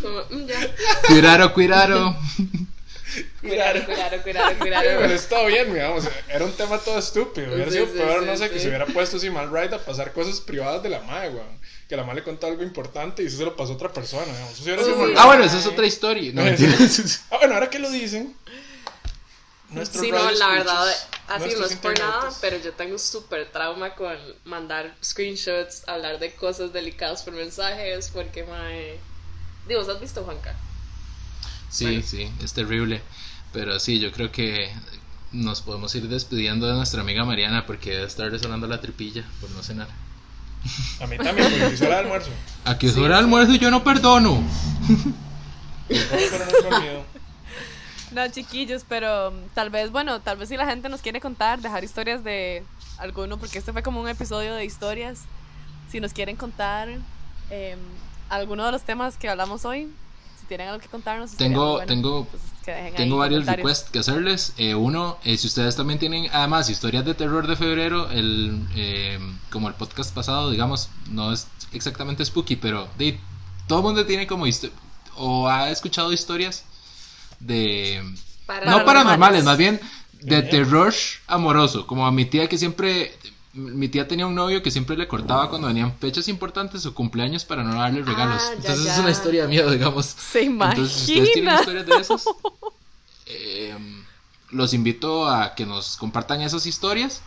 [0.01, 0.75] como mm, ya.
[1.07, 2.17] Cuidado, cuidado.
[3.41, 3.85] Cuidado.
[3.85, 5.05] Cuidado, cuidado, Pero cuidado.
[5.05, 6.05] está bien, digamos.
[6.29, 7.55] Era un tema todo estúpido.
[7.55, 9.73] Hubiera Sí, sido sí, peor, sí, no sé, que se hubiera puesto así mal right
[9.73, 11.65] a pasar cosas privadas de la madre, weón.
[11.89, 14.25] Que la madre le contó algo importante y eso se lo pasó a otra persona,
[14.25, 14.53] digamos.
[14.55, 15.03] Eso sí hubiera sido Sí.
[15.03, 16.33] mal Ah, bueno, esa es otra historia.
[16.35, 16.75] No, mentira.
[17.31, 18.35] Ah, bueno, ahora que lo dicen.
[19.75, 20.87] Nuestros Sí, no, la verdad,
[21.29, 26.35] así no es por nada, pero yo tengo súper trauma con mandar screenshots, hablar de
[26.35, 28.99] cosas delicadas por mensajes, porque, mae.
[29.69, 30.55] Digo, ¿has visto, Juanca?
[31.71, 32.03] Sí, Bueno.
[32.07, 33.03] sí, es terrible.
[33.53, 34.71] Pero sí, yo creo que
[35.33, 39.51] nos podemos ir despidiendo de nuestra amiga Mariana porque debe estar sonando la tripilla por
[39.51, 39.89] no cenar.
[41.01, 42.31] A mí también, porque hizo el almuerzo.
[42.65, 44.43] A que es hora de almuerzo y yo no perdono.
[45.89, 47.14] Pero no.
[48.15, 51.61] No, chiquillos, pero mm, tal vez, bueno, tal vez si la gente nos quiere contar,
[51.61, 52.65] dejar historias de
[52.99, 55.23] alguno, porque este fue como un episodio de historias.
[55.91, 56.89] Si nos quieren contar
[57.51, 57.77] eh,
[58.31, 59.93] alguno de los temas que hablamos hoy,
[60.41, 61.87] si tienen algo que contarnos, Tengo- bueno.
[61.87, 62.27] tengo-
[62.67, 64.55] ahí Tengo varios requests que hacerles.
[64.57, 69.19] Eh, uno, eh, si ustedes también tienen, además, historias de terror de febrero, el, eh,
[69.51, 73.19] como el podcast pasado, digamos, no es exactamente spooky, pero de,
[73.67, 74.47] todo el mundo tiene como
[75.17, 76.65] o ha escuchado historias
[77.47, 78.03] de
[78.47, 79.45] Para no paranormales, Paranormales.
[79.45, 79.81] más bien
[80.21, 80.95] de terror
[81.27, 83.13] amoroso, como a mi tía que siempre
[83.53, 87.45] mi tía tenía un novio que siempre le cortaba cuando venían fechas importantes o cumpleaños
[87.45, 88.43] para no darle regalos.
[88.47, 89.01] Ah, ya, Entonces es ya.
[89.03, 90.07] una historia de miedo, digamos.
[90.07, 91.61] Se Entonces, si ustedes tienen imagina.
[91.61, 92.25] historias de esas,
[93.27, 93.77] eh,
[94.51, 97.23] los invito a que nos compartan esas historias.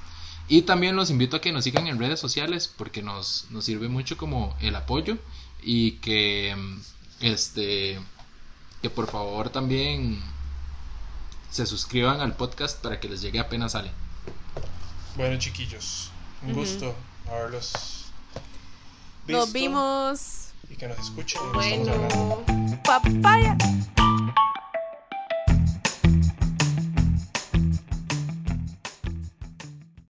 [0.50, 3.90] Y también los invito a que nos sigan en redes sociales porque nos, nos sirve
[3.90, 5.18] mucho como el apoyo.
[5.62, 6.80] Y que mm,
[7.22, 8.00] este
[8.82, 10.22] que por favor también
[11.50, 13.92] se suscriban al podcast para que les llegue apenas sale.
[15.16, 16.12] Bueno, chiquillos,
[16.44, 16.94] un gusto
[17.28, 18.06] haberlos
[19.28, 20.50] Nos visto vimos.
[20.70, 21.42] y que nos escuchen.
[21.44, 21.54] nos.
[21.54, 22.44] Bueno.
[22.84, 23.58] Papaya.